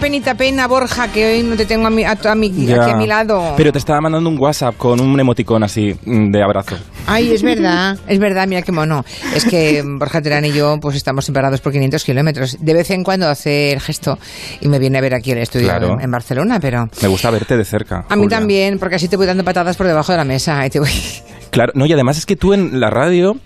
penita 0.00 0.34
pena, 0.34 0.66
Borja, 0.66 1.08
que 1.12 1.34
hoy 1.34 1.42
no 1.42 1.56
te 1.56 1.66
tengo 1.66 1.86
a 1.86 1.90
mi, 1.90 2.04
a, 2.04 2.12
a 2.24 2.34
mi- 2.34 2.48
aquí 2.72 2.90
a 2.90 2.96
mi 2.96 3.06
lado. 3.06 3.54
Pero 3.56 3.70
te 3.72 3.78
estaba 3.78 4.00
mandando 4.00 4.28
un 4.30 4.38
WhatsApp 4.38 4.76
con 4.76 5.00
un 5.00 5.18
emoticón 5.20 5.62
así 5.62 5.94
mm, 6.04 6.30
de 6.30 6.42
abrazo. 6.42 6.76
Ay, 7.06 7.32
es 7.32 7.42
verdad, 7.42 7.98
es 8.06 8.18
verdad, 8.18 8.46
mira 8.48 8.62
qué 8.62 8.72
mono. 8.72 9.04
Es 9.34 9.44
que 9.44 9.82
Borja 9.84 10.22
Terán 10.22 10.44
y 10.44 10.52
yo 10.52 10.78
pues 10.80 10.96
estamos 10.96 11.24
separados 11.24 11.60
por 11.60 11.72
500 11.72 12.04
kilómetros. 12.04 12.56
De 12.60 12.72
vez 12.74 12.90
en 12.90 13.04
cuando 13.04 13.28
hace 13.28 13.72
el 13.72 13.80
gesto 13.80 14.18
y 14.60 14.68
me 14.68 14.78
viene 14.78 14.98
a 14.98 15.00
ver 15.00 15.14
aquí 15.14 15.32
el 15.32 15.38
estudio 15.38 15.66
Claro. 15.68 15.94
en, 15.94 16.00
en 16.02 16.10
Barcelona, 16.10 16.58
pero... 16.60 16.88
Me 17.02 17.08
gusta 17.08 17.30
verte 17.30 17.56
de 17.56 17.64
cerca. 17.64 18.04
A 18.08 18.16
mí 18.16 18.22
Julia. 18.24 18.38
también, 18.38 18.78
porque 18.78 18.96
así 18.96 19.08
te 19.08 19.16
voy 19.16 19.26
dando 19.26 19.44
patadas 19.44 19.76
por 19.76 19.86
debajo 19.86 20.12
de 20.12 20.18
la 20.18 20.24
mesa. 20.24 20.64
Y 20.66 20.70
te 20.70 20.80
voy... 20.80 20.90
Claro, 21.50 21.72
no, 21.74 21.84
y 21.86 21.92
además 21.92 22.16
es 22.18 22.26
que 22.26 22.36
tú 22.36 22.52
en 22.54 22.78
la 22.78 22.90
radio 22.90 23.36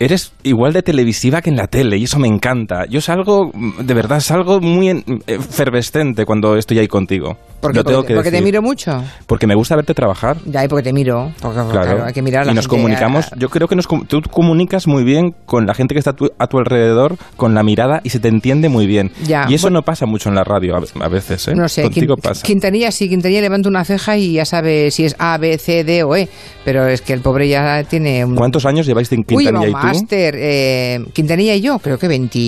eres 0.00 0.32
igual 0.42 0.72
de 0.72 0.82
televisiva 0.82 1.42
que 1.42 1.50
en 1.50 1.56
la 1.56 1.68
tele, 1.68 1.96
y 1.96 2.04
eso 2.04 2.18
me 2.18 2.26
encanta. 2.28 2.86
Yo 2.86 3.00
salgo, 3.00 3.52
de 3.78 3.94
verdad, 3.94 4.20
salgo 4.20 4.60
muy 4.60 4.88
en- 4.88 5.04
efervescente 5.28 6.24
cuando 6.26 6.56
estoy 6.56 6.78
ahí 6.80 6.88
contigo. 6.88 7.36
Porque, 7.62 7.78
Lo 7.78 7.84
tengo 7.84 7.98
porque, 8.00 8.08
que 8.08 8.14
porque 8.16 8.30
te 8.30 8.36
decir. 8.38 8.44
miro 8.44 8.60
mucho. 8.60 9.04
Porque 9.26 9.46
me 9.46 9.54
gusta 9.54 9.76
verte 9.76 9.94
trabajar. 9.94 10.36
Ya, 10.46 10.64
y 10.64 10.68
porque 10.68 10.82
te 10.82 10.92
miro. 10.92 11.32
Porque, 11.40 11.60
claro, 11.70 12.04
hay 12.04 12.12
que 12.12 12.20
mirar 12.20 12.42
a 12.42 12.44
la 12.46 12.52
y 12.52 12.54
nos 12.56 12.64
gente, 12.64 12.76
comunicamos, 12.76 13.32
a- 13.32 13.36
yo 13.38 13.48
creo 13.50 13.68
que 13.68 13.76
nos, 13.76 13.86
com- 13.86 14.04
tú 14.04 14.20
comunicas 14.28 14.88
muy 14.88 15.04
bien 15.04 15.32
con 15.46 15.64
la 15.64 15.72
gente 15.72 15.94
que 15.94 16.00
está 16.00 16.10
a 16.10 16.16
tu, 16.16 16.28
a 16.36 16.46
tu 16.48 16.58
alrededor, 16.58 17.16
con 17.36 17.54
la 17.54 17.62
mirada, 17.62 18.00
y 18.02 18.10
se 18.10 18.18
te 18.18 18.26
entiende 18.26 18.68
muy 18.68 18.88
bien. 18.88 19.12
Ya, 19.24 19.46
y 19.48 19.54
eso 19.54 19.66
bueno. 19.66 19.78
no 19.78 19.82
pasa 19.84 20.06
mucho 20.06 20.28
en 20.28 20.34
la 20.34 20.42
radio 20.42 20.76
a, 20.76 20.82
a 21.04 21.08
veces, 21.08 21.46
¿eh? 21.46 21.54
No 21.54 21.68
sé, 21.68 21.82
Contigo 21.82 22.16
Quin- 22.16 22.20
pasa. 22.22 22.42
Quintanilla 22.42 22.90
sí, 22.90 23.08
Quintanilla 23.08 23.40
levanta 23.40 23.68
una 23.68 23.84
ceja 23.84 24.16
y 24.16 24.32
ya 24.32 24.44
sabe 24.44 24.90
si 24.90 25.04
es 25.04 25.14
A, 25.20 25.38
B, 25.38 25.56
C, 25.56 25.84
D 25.84 26.02
o 26.02 26.16
E. 26.16 26.28
Pero 26.64 26.88
es 26.88 27.00
que 27.00 27.12
el 27.12 27.20
pobre 27.20 27.48
ya 27.48 27.84
tiene 27.84 28.24
un... 28.24 28.34
¿Cuántos 28.34 28.66
años 28.66 28.86
lleváis 28.86 29.10
en 29.12 29.20
Uy, 29.20 29.24
Quintanilla 29.44 29.60
un 29.60 29.68
y 29.68 29.72
tú? 29.72 29.78
máster. 29.78 30.34
Eh, 30.36 31.04
Quintanilla 31.12 31.54
y 31.54 31.60
yo, 31.60 31.78
creo 31.78 31.96
que 31.96 32.08
20... 32.08 32.38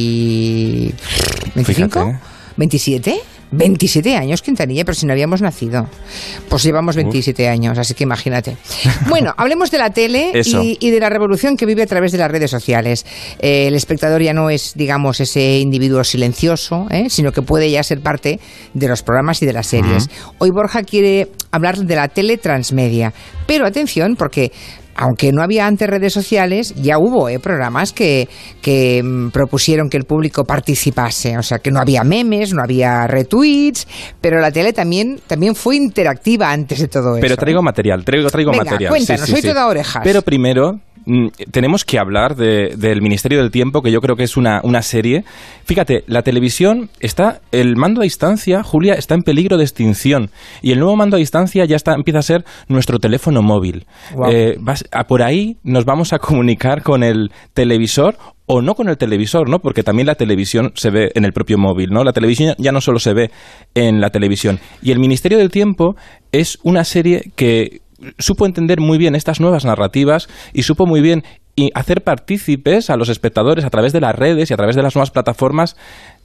¿25? 1.54 1.64
Fíjate, 1.64 2.00
¿eh? 2.00 2.18
¿27? 2.58 3.14
27 3.56 4.16
años, 4.16 4.42
Quintanilla, 4.42 4.84
pero 4.84 4.94
si 4.94 5.06
no 5.06 5.12
habíamos 5.12 5.40
nacido. 5.42 5.86
Pues 6.48 6.62
llevamos 6.62 6.96
27 6.96 7.48
años, 7.48 7.78
así 7.78 7.94
que 7.94 8.04
imagínate. 8.04 8.56
Bueno, 9.08 9.32
hablemos 9.36 9.70
de 9.70 9.78
la 9.78 9.90
tele 9.90 10.32
y 10.34 10.90
de 10.90 11.00
la 11.00 11.08
revolución 11.08 11.56
que 11.56 11.66
vive 11.66 11.82
a 11.82 11.86
través 11.86 12.12
de 12.12 12.18
las 12.18 12.30
redes 12.30 12.50
sociales. 12.50 13.06
Eh, 13.38 13.68
el 13.68 13.74
espectador 13.74 14.22
ya 14.22 14.32
no 14.32 14.50
es, 14.50 14.74
digamos, 14.74 15.20
ese 15.20 15.58
individuo 15.58 16.04
silencioso, 16.04 16.86
¿eh? 16.90 17.06
sino 17.08 17.32
que 17.32 17.42
puede 17.42 17.70
ya 17.70 17.82
ser 17.82 18.00
parte 18.00 18.40
de 18.72 18.88
los 18.88 19.02
programas 19.02 19.42
y 19.42 19.46
de 19.46 19.52
las 19.52 19.66
series. 19.66 20.08
Hoy 20.38 20.50
Borja 20.50 20.82
quiere 20.82 21.28
hablar 21.50 21.78
de 21.78 21.96
la 21.96 22.08
tele 22.08 22.36
transmedia. 22.38 23.12
Pero 23.46 23.66
atención, 23.66 24.16
porque 24.16 24.52
aunque 24.96 25.32
no 25.32 25.42
había 25.42 25.66
antes 25.66 25.88
redes 25.88 26.12
sociales, 26.12 26.74
ya 26.76 26.98
hubo 26.98 27.28
eh, 27.28 27.38
programas 27.38 27.92
que, 27.92 28.28
que 28.62 29.02
mm, 29.02 29.30
propusieron 29.30 29.88
que 29.88 29.96
el 29.96 30.04
público 30.04 30.44
participase. 30.44 31.36
O 31.38 31.42
sea, 31.42 31.58
que 31.58 31.70
no 31.70 31.80
había 31.80 32.04
memes, 32.04 32.52
no 32.54 32.62
había 32.62 33.06
retweets, 33.06 33.86
pero 34.20 34.40
la 34.40 34.50
tele 34.50 34.72
también, 34.72 35.20
también 35.26 35.54
fue 35.54 35.76
interactiva 35.76 36.50
antes 36.50 36.80
de 36.80 36.88
todo 36.88 37.16
eso. 37.16 37.20
Pero 37.20 37.36
traigo 37.36 37.62
material, 37.62 38.04
traigo, 38.04 38.28
traigo 38.28 38.50
Venga, 38.52 38.64
material. 38.64 38.90
cuéntanos, 38.90 39.28
soy 39.28 39.42
toda 39.42 39.66
orejas. 39.66 40.02
Pero 40.04 40.22
primero 40.22 40.80
tenemos 41.50 41.84
que 41.84 41.98
hablar 41.98 42.36
de- 42.36 42.74
del 42.76 43.02
Ministerio 43.02 43.38
del 43.40 43.50
Tiempo, 43.50 43.82
que 43.82 43.90
yo 43.92 44.00
creo 44.00 44.16
que 44.16 44.24
es 44.24 44.36
una, 44.36 44.60
una 44.64 44.82
serie. 44.82 45.24
Fíjate, 45.64 46.04
la 46.06 46.22
televisión 46.22 46.90
está, 47.00 47.40
el 47.52 47.76
mando 47.76 48.00
a 48.00 48.04
distancia, 48.04 48.62
Julia, 48.62 48.94
está 48.94 49.14
en 49.14 49.22
peligro 49.22 49.56
de 49.56 49.64
extinción. 49.64 50.30
Y 50.62 50.72
el 50.72 50.78
nuevo 50.78 50.96
mando 50.96 51.16
a 51.16 51.18
distancia 51.18 51.64
ya 51.64 51.76
está, 51.76 51.94
empieza 51.94 52.18
a 52.20 52.22
ser 52.22 52.44
nuestro 52.68 52.98
teléfono 52.98 53.42
móvil. 53.42 53.86
Eh, 54.30 54.56
vas- 54.60 54.84
a 54.92 55.04
por 55.06 55.22
ahí 55.22 55.56
nos 55.62 55.84
vamos 55.84 56.12
a 56.12 56.18
comunicar 56.18 56.82
con 56.82 57.02
el 57.02 57.30
televisor 57.52 58.16
o 58.46 58.60
no 58.60 58.74
con 58.74 58.88
el 58.90 58.98
televisor, 58.98 59.48
¿no? 59.48 59.58
Porque 59.60 59.82
también 59.82 60.06
la 60.06 60.16
televisión 60.16 60.72
se 60.74 60.90
ve 60.90 61.10
en 61.14 61.24
el 61.24 61.32
propio 61.32 61.56
móvil, 61.56 61.88
¿no? 61.90 62.04
La 62.04 62.12
televisión 62.12 62.54
ya 62.58 62.72
no 62.72 62.82
solo 62.82 62.98
se 62.98 63.14
ve 63.14 63.30
en 63.74 64.00
la 64.02 64.10
televisión. 64.10 64.60
Y 64.82 64.90
el 64.92 64.98
Ministerio 64.98 65.38
del 65.38 65.50
Tiempo 65.50 65.96
es 66.30 66.58
una 66.62 66.84
serie 66.84 67.30
que 67.36 67.80
supo 68.18 68.46
entender 68.46 68.80
muy 68.80 68.98
bien 68.98 69.14
estas 69.14 69.40
nuevas 69.40 69.64
narrativas 69.64 70.28
y 70.52 70.62
supo 70.62 70.86
muy 70.86 71.00
bien 71.00 71.22
y 71.56 71.70
hacer 71.74 72.02
partícipes 72.02 72.90
a 72.90 72.96
los 72.96 73.08
espectadores 73.08 73.64
a 73.64 73.70
través 73.70 73.92
de 73.92 74.00
las 74.00 74.14
redes 74.14 74.50
y 74.50 74.54
a 74.54 74.56
través 74.56 74.74
de 74.74 74.82
las 74.82 74.94
nuevas 74.94 75.10
plataformas 75.10 75.76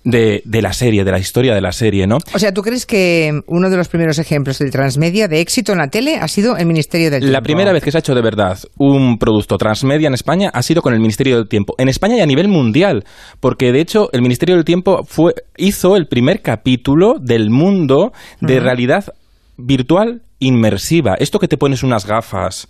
de, 0.03 0.41
de 0.45 0.61
la 0.61 0.73
serie, 0.73 1.03
de 1.03 1.11
la 1.11 1.19
historia 1.19 1.53
de 1.53 1.61
la 1.61 1.71
serie, 1.71 2.07
¿no? 2.07 2.17
O 2.33 2.39
sea, 2.39 2.53
¿tú 2.53 2.61
crees 2.61 2.85
que 2.85 3.41
uno 3.47 3.69
de 3.69 3.77
los 3.77 3.89
primeros 3.89 4.17
ejemplos 4.17 4.57
de 4.57 4.71
transmedia 4.71 5.27
de 5.27 5.41
éxito 5.41 5.73
en 5.73 5.79
la 5.79 5.89
tele 5.89 6.15
ha 6.15 6.27
sido 6.27 6.57
el 6.57 6.65
Ministerio 6.65 7.11
del 7.11 7.25
La 7.25 7.27
Tiempo? 7.27 7.43
primera 7.43 7.73
vez 7.73 7.83
que 7.83 7.91
se 7.91 7.97
ha 7.97 7.99
hecho 7.99 8.15
de 8.15 8.21
verdad 8.21 8.57
un 8.77 9.17
producto 9.17 9.57
transmedia 9.57 10.07
en 10.07 10.13
España 10.13 10.49
ha 10.53 10.63
sido 10.63 10.81
con 10.81 10.93
el 10.93 10.99
Ministerio 10.99 11.37
del 11.37 11.47
Tiempo. 11.47 11.75
En 11.77 11.89
España 11.89 12.15
y 12.17 12.21
a 12.21 12.25
nivel 12.25 12.47
mundial, 12.47 13.03
porque 13.39 13.71
de 13.71 13.81
hecho 13.81 14.09
el 14.13 14.21
Ministerio 14.21 14.55
del 14.55 14.65
Tiempo 14.65 15.03
fue, 15.03 15.33
hizo 15.57 15.95
el 15.95 16.07
primer 16.07 16.41
capítulo 16.41 17.15
del 17.19 17.49
mundo 17.49 18.13
de 18.41 18.59
realidad 18.59 19.13
virtual 19.57 20.21
inmersiva. 20.39 21.15
Esto 21.15 21.39
que 21.39 21.47
te 21.47 21.57
pones 21.57 21.83
unas 21.83 22.05
gafas 22.05 22.67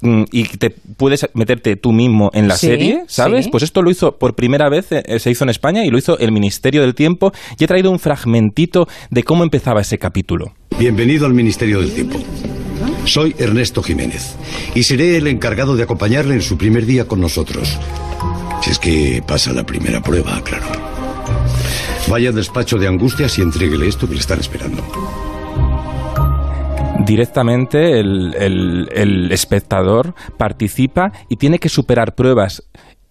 mm, 0.00 0.24
y 0.32 0.44
te 0.44 0.70
puedes 0.70 1.28
meterte 1.34 1.76
tú 1.76 1.92
mismo 1.92 2.30
en 2.34 2.48
la 2.48 2.56
Sí, 2.56 2.66
serie, 2.66 3.04
¿sabes? 3.06 3.44
sí. 3.46 3.50
Pues 3.50 3.62
esto 3.62 3.82
lo 3.82 3.90
hizo 3.90 4.18
por 4.18 4.34
primera 4.34 4.68
vez, 4.68 4.86
eh, 4.90 5.18
se 5.18 5.30
hizo 5.30 5.44
en 5.44 5.50
España 5.50 5.84
y 5.84 5.90
lo 5.90 5.98
hizo 5.98 6.18
el 6.18 6.32
Ministerio 6.32 6.82
del 6.82 6.94
Tiempo 6.94 7.32
y 7.58 7.64
he 7.64 7.66
traído 7.66 7.90
un 7.90 7.98
fragmentito 7.98 8.88
de 9.10 9.22
cómo 9.22 9.44
empezaba 9.44 9.80
ese 9.80 9.98
capítulo. 9.98 10.52
Bienvenido 10.78 11.26
al 11.26 11.34
Ministerio 11.34 11.80
del 11.80 11.92
Tiempo. 11.92 12.18
Soy 13.04 13.34
Ernesto 13.38 13.82
Jiménez 13.82 14.36
y 14.74 14.82
seré 14.84 15.16
el 15.16 15.26
encargado 15.26 15.76
de 15.76 15.82
acompañarle 15.84 16.34
en 16.34 16.42
su 16.42 16.56
primer 16.56 16.86
día 16.86 17.06
con 17.06 17.20
nosotros. 17.20 17.78
Si 18.62 18.70
es 18.70 18.78
que 18.78 19.22
pasa 19.26 19.52
la 19.52 19.64
primera 19.64 20.00
prueba, 20.02 20.40
claro. 20.44 20.66
Vaya 22.08 22.28
al 22.30 22.34
despacho 22.34 22.78
de 22.78 22.86
Angustias 22.88 23.38
y 23.38 23.42
entréguele 23.42 23.88
esto 23.88 24.06
que 24.08 24.14
le 24.14 24.20
están 24.20 24.40
esperando. 24.40 24.82
Directamente 27.04 27.98
el, 28.00 28.34
el- 28.38 28.88
el 28.94 29.32
espectador 29.32 30.14
participa 30.38 31.12
y 31.28 31.36
tiene 31.36 31.58
que 31.58 31.68
superar 31.68 32.14
pruebas. 32.14 32.62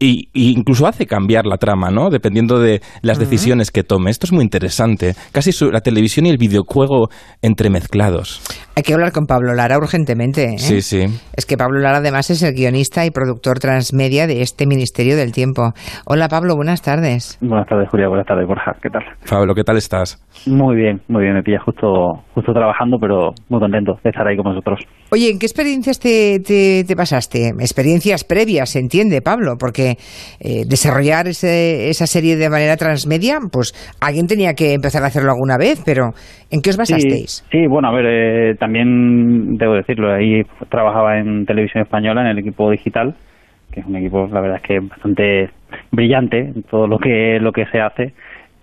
Y, 0.03 0.29
y 0.33 0.49
incluso 0.57 0.87
hace 0.87 1.05
cambiar 1.05 1.45
la 1.45 1.57
trama, 1.57 1.91
¿no? 1.91 2.09
Dependiendo 2.09 2.57
de 2.59 2.81
las 3.03 3.19
decisiones 3.19 3.69
que 3.69 3.83
tome. 3.83 4.09
Esto 4.09 4.25
es 4.25 4.31
muy 4.31 4.43
interesante. 4.43 5.13
Casi 5.31 5.51
su- 5.51 5.69
la 5.69 5.81
televisión 5.81 6.25
y 6.25 6.29
el 6.31 6.37
videojuego 6.37 7.09
entremezclados. 7.43 8.41
Hay 8.81 8.83
que 8.83 8.95
hablar 8.95 9.11
con 9.11 9.27
Pablo 9.27 9.53
Lara 9.53 9.77
urgentemente. 9.77 10.55
¿eh? 10.55 10.57
Sí, 10.57 10.81
sí. 10.81 11.05
Es 11.37 11.45
que 11.45 11.55
Pablo 11.55 11.79
Lara 11.79 11.97
además 11.99 12.31
es 12.31 12.41
el 12.41 12.55
guionista 12.55 13.05
y 13.05 13.11
productor 13.11 13.59
transmedia 13.59 14.25
de 14.25 14.41
este 14.41 14.65
Ministerio 14.65 15.15
del 15.15 15.31
Tiempo. 15.31 15.73
Hola 16.07 16.27
Pablo, 16.27 16.55
buenas 16.55 16.81
tardes. 16.81 17.37
Buenas 17.41 17.67
tardes, 17.67 17.89
Julia. 17.91 18.07
Buenas 18.07 18.25
tardes, 18.25 18.47
Borja. 18.47 18.75
¿Qué 18.81 18.89
tal? 18.89 19.03
Pablo, 19.29 19.53
¿qué 19.53 19.63
tal 19.63 19.77
estás? 19.77 20.17
Muy 20.47 20.75
bien, 20.75 20.99
muy 21.09 21.21
bien. 21.21 21.35
Me 21.35 21.43
pilla 21.43 21.59
justo, 21.63 22.23
justo 22.33 22.53
trabajando, 22.53 22.97
pero 22.99 23.35
muy 23.49 23.59
contento 23.59 23.99
de 24.03 24.09
estar 24.09 24.27
ahí 24.27 24.35
con 24.35 24.45
vosotros. 24.51 24.79
Oye, 25.11 25.29
¿en 25.29 25.37
qué 25.37 25.45
experiencias 25.45 25.99
te, 25.99 26.39
te- 26.39 26.83
te 26.83 26.95
pasaste? 26.95 27.49
Experiencias 27.59 28.23
previas, 28.23 28.71
se 28.71 28.79
entiende, 28.79 29.21
Pablo, 29.21 29.57
porque 29.59 29.99
eh, 30.39 30.63
desarrollar 30.65 31.27
ese- 31.27 31.91
esa 31.91 32.07
serie 32.07 32.35
de 32.35 32.49
manera 32.49 32.77
transmedia, 32.77 33.37
pues 33.51 33.75
alguien 33.99 34.25
tenía 34.25 34.55
que 34.55 34.73
empezar 34.73 35.03
a 35.03 35.07
hacerlo 35.07 35.33
alguna 35.33 35.57
vez, 35.59 35.79
pero 35.85 36.13
¿en 36.51 36.61
qué 36.61 36.69
os 36.69 36.77
basasteis? 36.77 37.45
Sí, 37.49 37.59
sí, 37.59 37.67
bueno, 37.67 37.87
a 37.87 37.91
ver, 37.91 38.05
eh, 38.07 38.55
también 38.55 39.57
debo 39.57 39.73
decirlo, 39.73 40.13
ahí 40.13 40.43
trabajaba 40.69 41.17
en 41.17 41.45
televisión 41.45 41.83
española, 41.83 42.21
en 42.21 42.27
el 42.27 42.39
equipo 42.39 42.69
digital, 42.69 43.15
que 43.71 43.79
es 43.79 43.85
un 43.85 43.95
equipo, 43.95 44.27
la 44.27 44.41
verdad 44.41 44.57
es 44.57 44.63
que 44.63 44.79
bastante 44.79 45.49
brillante 45.91 46.39
en 46.39 46.63
todo 46.63 46.87
lo 46.87 46.97
que, 46.97 47.39
lo 47.39 47.51
que 47.51 47.65
se 47.67 47.79
hace. 47.79 48.13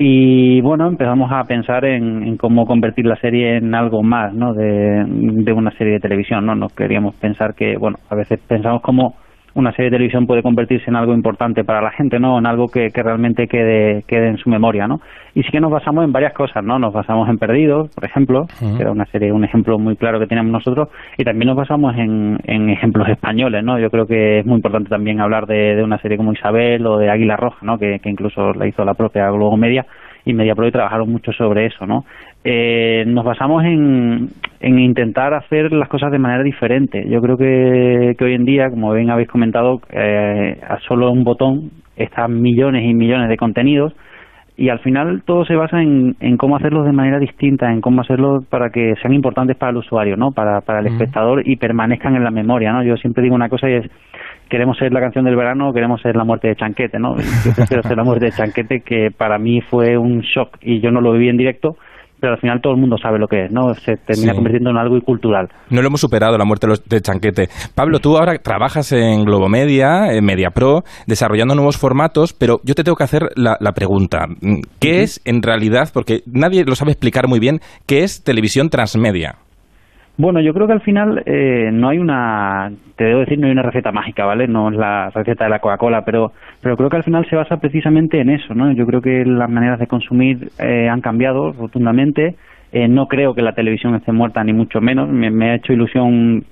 Y 0.00 0.60
bueno, 0.60 0.86
empezamos 0.86 1.32
a 1.32 1.42
pensar 1.42 1.84
en, 1.84 2.22
en 2.22 2.36
cómo 2.36 2.66
convertir 2.66 3.04
la 3.04 3.16
serie 3.16 3.56
en 3.56 3.74
algo 3.74 4.02
más, 4.04 4.32
¿no? 4.32 4.52
De, 4.54 5.04
de 5.08 5.52
una 5.52 5.72
serie 5.72 5.94
de 5.94 5.98
televisión, 5.98 6.46
¿no? 6.46 6.54
Nos 6.54 6.72
queríamos 6.72 7.16
pensar 7.16 7.54
que, 7.54 7.76
bueno, 7.76 7.98
a 8.08 8.14
veces 8.14 8.38
pensamos 8.46 8.80
cómo 8.80 9.16
una 9.60 9.72
serie 9.72 9.90
de 9.90 9.96
televisión 9.96 10.26
puede 10.26 10.42
convertirse 10.42 10.88
en 10.88 10.96
algo 10.96 11.12
importante 11.12 11.64
para 11.64 11.82
la 11.82 11.90
gente, 11.90 12.18
¿no? 12.18 12.38
En 12.38 12.46
algo 12.46 12.68
que, 12.68 12.90
que 12.90 13.02
realmente 13.02 13.46
quede, 13.46 14.04
quede 14.06 14.28
en 14.28 14.36
su 14.38 14.48
memoria, 14.48 14.86
¿no? 14.86 15.00
Y 15.34 15.42
sí 15.42 15.50
que 15.50 15.60
nos 15.60 15.70
basamos 15.70 16.04
en 16.04 16.12
varias 16.12 16.32
cosas, 16.32 16.64
¿no? 16.64 16.78
Nos 16.78 16.92
basamos 16.92 17.28
en 17.28 17.38
Perdidos, 17.38 17.94
por 17.94 18.04
ejemplo, 18.04 18.46
que 18.58 18.80
era 18.80 18.90
una 18.90 19.06
serie, 19.06 19.32
un 19.32 19.44
ejemplo 19.44 19.78
muy 19.78 19.96
claro 19.96 20.18
que 20.18 20.26
teníamos 20.26 20.52
nosotros, 20.52 20.88
y 21.16 21.24
también 21.24 21.48
nos 21.48 21.56
basamos 21.56 21.96
en, 21.96 22.38
en 22.44 22.70
ejemplos 22.70 23.08
españoles, 23.08 23.64
¿no? 23.64 23.78
Yo 23.78 23.90
creo 23.90 24.06
que 24.06 24.40
es 24.40 24.46
muy 24.46 24.56
importante 24.56 24.88
también 24.88 25.20
hablar 25.20 25.46
de, 25.46 25.76
de 25.76 25.82
una 25.82 25.98
serie 25.98 26.16
como 26.16 26.32
Isabel 26.32 26.86
o 26.86 26.98
de 26.98 27.10
Águila 27.10 27.36
Roja, 27.36 27.58
¿no? 27.62 27.78
Que, 27.78 27.98
que 28.00 28.10
incluso 28.10 28.52
la 28.52 28.66
hizo 28.66 28.84
la 28.84 28.94
propia 28.94 29.30
Globo 29.30 29.56
Media 29.56 29.86
y 30.28 30.34
MediaPro 30.34 30.68
y 30.68 30.72
trabajaron 30.72 31.10
mucho 31.10 31.32
sobre 31.32 31.66
eso, 31.66 31.86
¿no? 31.86 32.04
Eh, 32.44 33.04
nos 33.06 33.24
basamos 33.24 33.64
en, 33.64 34.28
en 34.60 34.78
intentar 34.78 35.34
hacer 35.34 35.72
las 35.72 35.88
cosas 35.88 36.12
de 36.12 36.18
manera 36.18 36.42
diferente. 36.42 37.04
Yo 37.08 37.20
creo 37.20 37.36
que, 37.36 38.14
que 38.18 38.24
hoy 38.24 38.34
en 38.34 38.44
día, 38.44 38.70
como 38.70 38.92
bien 38.92 39.10
habéis 39.10 39.28
comentado, 39.28 39.80
eh, 39.90 40.58
a 40.68 40.78
solo 40.80 41.10
un 41.10 41.24
botón 41.24 41.70
están 41.96 42.40
millones 42.40 42.84
y 42.84 42.94
millones 42.94 43.28
de 43.28 43.36
contenidos 43.36 43.92
y 44.56 44.70
al 44.70 44.80
final 44.80 45.22
todo 45.24 45.44
se 45.44 45.54
basa 45.54 45.80
en, 45.80 46.16
en 46.18 46.36
cómo 46.36 46.56
hacerlos 46.56 46.84
de 46.84 46.92
manera 46.92 47.20
distinta, 47.20 47.72
en 47.72 47.80
cómo 47.80 48.00
hacerlos 48.00 48.44
para 48.46 48.70
que 48.70 48.94
sean 49.00 49.14
importantes 49.14 49.56
para 49.56 49.70
el 49.70 49.76
usuario, 49.76 50.16
¿no? 50.16 50.32
Para, 50.32 50.60
para 50.62 50.80
el 50.80 50.88
espectador 50.88 51.46
y 51.46 51.56
permanezcan 51.56 52.16
en 52.16 52.24
la 52.24 52.32
memoria, 52.32 52.72
¿no? 52.72 52.82
Yo 52.82 52.96
siempre 52.96 53.22
digo 53.22 53.36
una 53.36 53.48
cosa 53.48 53.70
y 53.70 53.74
es 53.74 53.90
queremos 54.48 54.76
ser 54.78 54.92
la 54.92 55.00
canción 55.00 55.24
del 55.24 55.36
verano 55.36 55.72
queremos 55.72 56.00
ser 56.00 56.16
la 56.16 56.24
muerte 56.24 56.48
de 56.48 56.56
Chanquete, 56.56 56.98
¿no? 56.98 57.16
Yo 57.16 57.52
prefiero 57.54 57.82
ser 57.82 57.96
la 57.96 58.04
muerte 58.04 58.26
de 58.26 58.32
Chanquete 58.32 58.80
que 58.80 59.08
para 59.16 59.38
mí 59.38 59.60
fue 59.60 59.96
un 59.96 60.20
shock 60.20 60.58
y 60.60 60.80
yo 60.80 60.90
no 60.90 61.00
lo 61.00 61.12
viví 61.12 61.28
en 61.28 61.36
directo, 61.36 61.76
pero 62.20 62.34
al 62.34 62.40
final 62.40 62.60
todo 62.60 62.74
el 62.74 62.80
mundo 62.80 62.96
sabe 62.98 63.18
lo 63.18 63.28
que 63.28 63.44
es, 63.44 63.52
¿no? 63.52 63.74
Se 63.74 63.96
termina 63.96 64.34
convirtiendo 64.34 64.70
en 64.70 64.76
algo 64.76 65.00
cultural. 65.00 65.48
No 65.70 65.80
lo 65.80 65.88
hemos 65.88 66.00
superado, 66.00 66.36
la 66.36 66.44
muerte 66.44 66.66
de 66.86 67.00
Chanquete. 67.00 67.48
Pablo, 67.74 68.00
tú 68.00 68.16
ahora 68.16 68.36
trabajas 68.38 68.92
en 68.92 69.24
Globomedia, 69.24 70.12
en 70.12 70.24
Media 70.24 70.50
Pro, 70.50 70.82
desarrollando 71.06 71.54
nuevos 71.54 71.78
formatos, 71.78 72.32
pero 72.32 72.60
yo 72.64 72.74
te 72.74 72.84
tengo 72.84 72.96
que 72.96 73.04
hacer 73.04 73.28
la, 73.36 73.56
pregunta. 73.72 74.26
¿Qué 74.80 75.02
es 75.02 75.20
en 75.24 75.42
realidad, 75.42 75.90
porque 75.92 76.22
nadie 76.26 76.64
lo 76.64 76.74
sabe 76.74 76.92
explicar 76.92 77.28
muy 77.28 77.38
bien, 77.38 77.60
qué 77.86 78.02
es 78.02 78.24
televisión 78.24 78.70
transmedia? 78.70 79.36
Bueno, 80.18 80.40
yo 80.40 80.52
creo 80.52 80.66
que 80.66 80.72
al 80.72 80.80
final 80.80 81.22
eh, 81.26 81.70
no 81.72 81.88
hay 81.88 81.98
una, 81.98 82.72
te 82.96 83.04
debo 83.04 83.20
decir, 83.20 83.38
no 83.38 83.46
hay 83.46 83.52
una 83.52 83.62
receta 83.62 83.92
mágica, 83.92 84.26
¿vale? 84.26 84.48
No 84.48 84.68
es 84.68 84.76
la 84.76 85.10
receta 85.10 85.44
de 85.44 85.50
la 85.50 85.60
Coca-Cola, 85.60 86.04
pero, 86.04 86.32
pero 86.60 86.76
creo 86.76 86.90
que 86.90 86.96
al 86.96 87.04
final 87.04 87.24
se 87.30 87.36
basa 87.36 87.58
precisamente 87.58 88.20
en 88.20 88.30
eso, 88.30 88.52
¿no? 88.52 88.72
Yo 88.72 88.84
creo 88.84 89.00
que 89.00 89.24
las 89.24 89.48
maneras 89.48 89.78
de 89.78 89.86
consumir 89.86 90.50
eh, 90.58 90.88
han 90.88 91.02
cambiado 91.02 91.52
rotundamente. 91.52 92.34
Eh, 92.72 92.88
no 92.88 93.06
creo 93.06 93.32
que 93.32 93.42
la 93.42 93.52
televisión 93.52 93.94
esté 93.94 94.10
muerta, 94.10 94.42
ni 94.42 94.52
mucho 94.52 94.80
menos. 94.80 95.08
Me, 95.08 95.52
ha 95.52 95.54
hecho 95.54 95.72
ilusión 95.72 96.44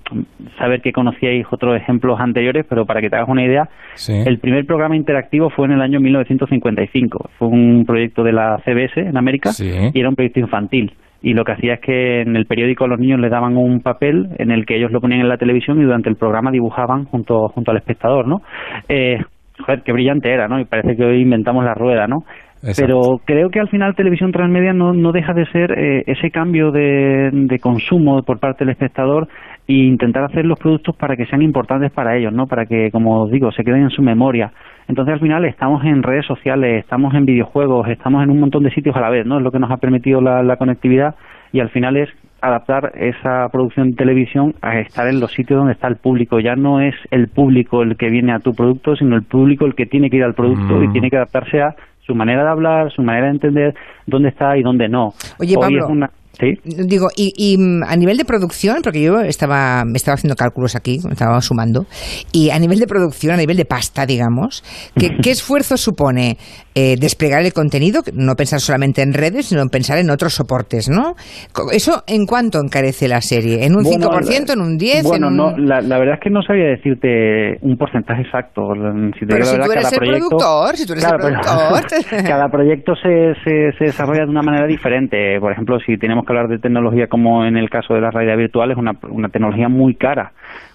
saber 0.59 0.81
que 0.81 0.93
conocíais 0.93 1.45
otros 1.51 1.77
ejemplos 1.77 2.21
anteriores, 2.21 2.65
pero 2.69 2.87
para 2.87 3.01
que 3.01 3.11
te 3.11 3.17
hagas 3.17 3.29
una 3.29 3.45
idea, 3.45 3.69
el 4.09 4.39
primer 4.39 4.65
programa 4.65 4.95
interactivo 4.95 5.51
fue 5.51 5.67
en 5.67 5.73
el 5.73 5.83
año 5.83 5.99
1955. 5.99 7.31
Fue 7.37 7.49
un 7.49 7.85
proyecto 7.85 8.23
de 8.23 8.33
la 8.33 8.59
CBS 8.65 9.01
en 9.01 9.17
América 9.17 9.51
y 9.59 9.99
era 9.99 10.09
un 10.09 10.15
proyecto 10.15 10.39
infantil 10.39 10.93
y 11.23 11.35
lo 11.35 11.45
que 11.45 11.53
hacía 11.53 11.75
es 11.75 11.81
que 11.81 12.21
en 12.21 12.37
el 12.37 12.47
periódico 12.47 12.85
a 12.85 12.89
los 12.89 12.99
niños 12.99 13.21
les 13.21 13.31
daban 13.31 13.57
un 13.57 13.81
papel 13.81 14.29
en 14.39 14.51
el 14.51 14.67
que 14.67 14.77
ellos 14.77 14.93
lo 14.93 15.01
ponían 15.01 15.21
en 15.21 15.29
la 15.29 15.39
televisión 15.39 15.81
y 15.81 15.85
durante 15.85 16.09
el 16.09 16.17
programa 16.17 16.51
dibujaban 16.51 17.05
junto, 17.05 17.49
junto 17.49 17.71
al 17.71 17.79
espectador, 17.79 18.27
¿no? 18.27 18.43
Eh, 18.89 19.19
joder, 19.59 19.83
qué 19.83 19.93
brillante 19.93 20.33
era, 20.33 20.49
¿no? 20.49 20.61
Y 20.61 20.65
parece 20.65 20.97
que 20.97 21.05
hoy 21.05 21.23
inventamos 21.23 21.65
la 21.65 21.75
rueda, 21.75 22.07
¿no? 22.07 22.25
Pero 22.77 23.21
creo 23.25 23.51
que 23.51 23.61
al 23.61 23.69
final 23.69 23.95
televisión 23.95 24.33
transmedia 24.33 24.73
no, 24.73 24.93
no 24.93 25.13
deja 25.13 25.35
de 25.35 25.47
ser 25.47 25.73
eh, 25.73 26.03
ese 26.07 26.31
cambio 26.31 26.73
de, 26.73 27.31
de 27.33 27.59
consumo 27.59 28.23
por 28.23 28.41
parte 28.41 28.65
del 28.65 28.73
espectador 28.73 29.29
e 29.69 29.73
intentar 29.73 30.25
hacer 30.25 30.45
los 30.45 30.59
productos 30.59 30.95
para 30.97 31.17
que 31.17 31.27
sean 31.27 31.43
importantes 31.43 31.91
para 31.93 32.17
ellos, 32.17 32.33
¿no? 32.33 32.47
Para 32.47 32.67
que, 32.67 32.91
como 32.91 33.23
os 33.23 33.31
digo, 33.31 33.51
se 33.51 33.65
queden 33.65 33.83
en 33.83 33.91
su 33.91 34.03
memoria. 34.03 34.53
Entonces 34.89 35.15
al 35.15 35.21
final 35.21 35.45
estamos 35.45 35.85
en 35.85 36.03
redes 36.03 36.25
sociales, 36.27 36.85
estamos 36.85 37.15
en 37.15 37.25
videojuegos, 37.25 37.89
estamos 37.89 38.23
en 38.23 38.31
un 38.31 38.41
montón 38.41 38.63
de 38.63 38.71
sitios 38.71 38.95
a 38.95 39.01
la 39.01 39.11
vez, 39.11 39.27
¿no? 39.27 39.39
Es 39.39 39.43
lo 39.43 39.51
que 39.51 39.59
nos 39.59 39.71
ha 39.71 39.79
permitido 39.79 40.21
la, 40.21 40.57
conectividad 40.57 41.17
y 41.53 41.61
al 41.61 41.71
final 41.71 41.97
es 41.97 42.09
adaptar 42.41 42.93
esa 42.95 43.49
producción 43.51 43.91
de 43.91 43.97
televisión 43.97 44.55
a 44.63 44.79
estar 44.79 45.09
en 45.09 45.19
los 45.19 45.33
sitios 45.33 45.59
donde 45.59 45.73
está 45.73 45.89
el 45.89 45.97
público. 45.97 46.39
Ya 46.39 46.55
no 46.55 46.81
es 46.81 46.95
el 47.11 47.29
público 47.29 47.83
el 47.83 47.97
que 47.97 48.09
viene 48.09 48.33
a 48.33 48.39
tu 48.39 48.53
producto, 48.53 48.95
sino 48.95 49.17
el 49.17 49.23
público 49.23 49.67
el 49.67 49.75
que 49.75 49.87
tiene 49.87 50.11
que 50.11 50.19
ir 50.19 50.25
al 50.25 50.35
producto 50.35 50.83
y 50.83 50.89
mm. 50.89 50.93
tiene 50.93 51.11
que 51.11 51.17
adaptarse 51.17 51.61
a 51.61 51.75
su 52.07 52.15
manera 52.15 52.45
de 52.45 52.51
hablar, 52.51 52.93
su 52.93 53.03
manera 53.03 53.27
de 53.27 53.33
entender 53.33 53.75
dónde 54.07 54.29
está 54.29 54.57
y 54.57 54.63
dónde 54.63 54.89
no. 54.89 55.09
Oye, 55.41 55.57
Pablo, 55.61 56.09
Digo, 56.65 57.09
y, 57.17 57.57
mm, 57.59 57.83
a 57.85 57.97
nivel 57.97 58.17
de 58.17 58.25
producción, 58.25 58.79
porque 58.83 59.03
yo 59.03 59.21
estaba, 59.21 59.85
me 59.85 59.97
estaba 59.97 60.15
haciendo 60.15 60.37
cálculos 60.37 60.77
aquí, 60.77 60.99
me 61.05 61.13
estaba 61.13 61.41
sumando, 61.41 61.87
y 62.33 62.51
a 62.51 62.59
nivel 62.59 62.79
de 62.79 62.87
producción, 62.87 63.35
a 63.35 63.39
nivel 63.39 63.57
de 63.57 63.65
pasta, 63.65 64.05
digamos, 64.05 64.63
¿qué, 64.99 65.17
qué 65.23 65.31
esfuerzo 65.31 65.77
supone 65.77 66.37
eh, 66.75 66.97
desplegar 66.99 67.43
el 67.43 67.53
contenido? 67.53 68.03
No 68.13 68.35
pensar 68.35 68.61
solamente 68.61 69.01
en 69.01 69.15
redes, 69.15 69.47
sino 69.47 69.63
en 69.63 69.69
pensar 69.69 69.99
en 69.99 70.11
otros 70.11 70.35
soportes, 70.35 70.91
¿no? 70.91 71.15
¿Eso 71.73 72.05
en 72.07 72.27
cuánto 72.27 72.61
encarece 72.61 73.09
la 73.09 73.23
serie? 73.23 73.65
¿En 73.65 73.75
un 73.75 73.85
5%, 73.85 74.53
en 74.53 74.61
un 74.61 74.79
10%? 74.79 75.03
Bueno, 75.05 75.31
no, 75.31 75.57
la, 75.57 75.81
verdad 75.81 76.17
es 76.17 76.21
que 76.21 76.31
no 76.31 76.43
sabía 76.43 76.67
decirte 76.67 77.57
un 77.63 77.79
porcentaje 77.79 78.23
exacto. 78.23 78.75
Si 79.19 79.25
pero 79.25 79.45
si 79.47 79.57
tú 79.57 79.73
eres 79.73 79.93
el 79.93 79.99
productor, 79.99 80.77
si 80.77 80.87
tú 80.87 80.93
eres 80.93 81.05
el 81.05 81.17
productor... 81.17 82.27
cada 82.27 82.49
proyecto 82.49 82.95
se, 82.97 83.33
se, 83.43 83.73
se 83.79 83.85
desarrolla 83.85 84.25
de 84.25 84.31
una 84.31 84.43
manera 84.43 84.67
diferente. 84.67 85.41
Por 85.41 85.53
ejemplo, 85.53 85.79
si 85.81 85.97
tenemos 85.97 86.26
que 86.27 86.33
hablar 86.33 86.49
de 86.49 86.59
tecnología 86.59 87.07
como 87.07 87.45
en 87.45 87.57
el 87.57 87.71
caso 87.71 87.95
de 87.95 88.01
la 88.01 88.11
realidad 88.11 88.37
virtual, 88.37 88.71
es 88.71 88.77
una, 88.77 88.93
una 89.09 89.29
tecnología 89.29 89.69
muy 89.69 89.95
cara, 89.95 90.33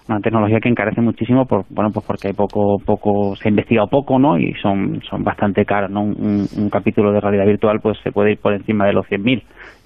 una 0.08 0.20
tecnología 0.20 0.58
que 0.60 0.68
encarece 0.68 1.00
muchísimo, 1.00 1.46
por, 1.46 1.64
bueno, 1.70 1.90
pues 1.92 2.04
porque 2.06 2.28
hay 2.28 2.34
poco, 2.34 2.78
poco, 2.84 3.36
se 3.36 3.48
ha 3.48 3.50
investigado 3.50 3.88
poco, 3.88 4.18
¿no? 4.18 4.38
Y 4.38 4.54
son, 4.54 5.00
son 5.08 5.22
bastante 5.22 5.64
caros, 5.64 5.90
¿no? 5.90 6.02
Un, 6.02 6.46
un 6.56 6.70
capítulo 6.70 7.12
de 7.12 7.20
realidad 7.20 7.46
virtual, 7.46 7.80
pues 7.80 7.98
se 8.02 8.10
puede 8.10 8.32
ir 8.32 8.38
por 8.38 8.54
encima 8.54 8.86
de 8.86 8.94
los 8.94 9.06
100.000, 9.06 9.42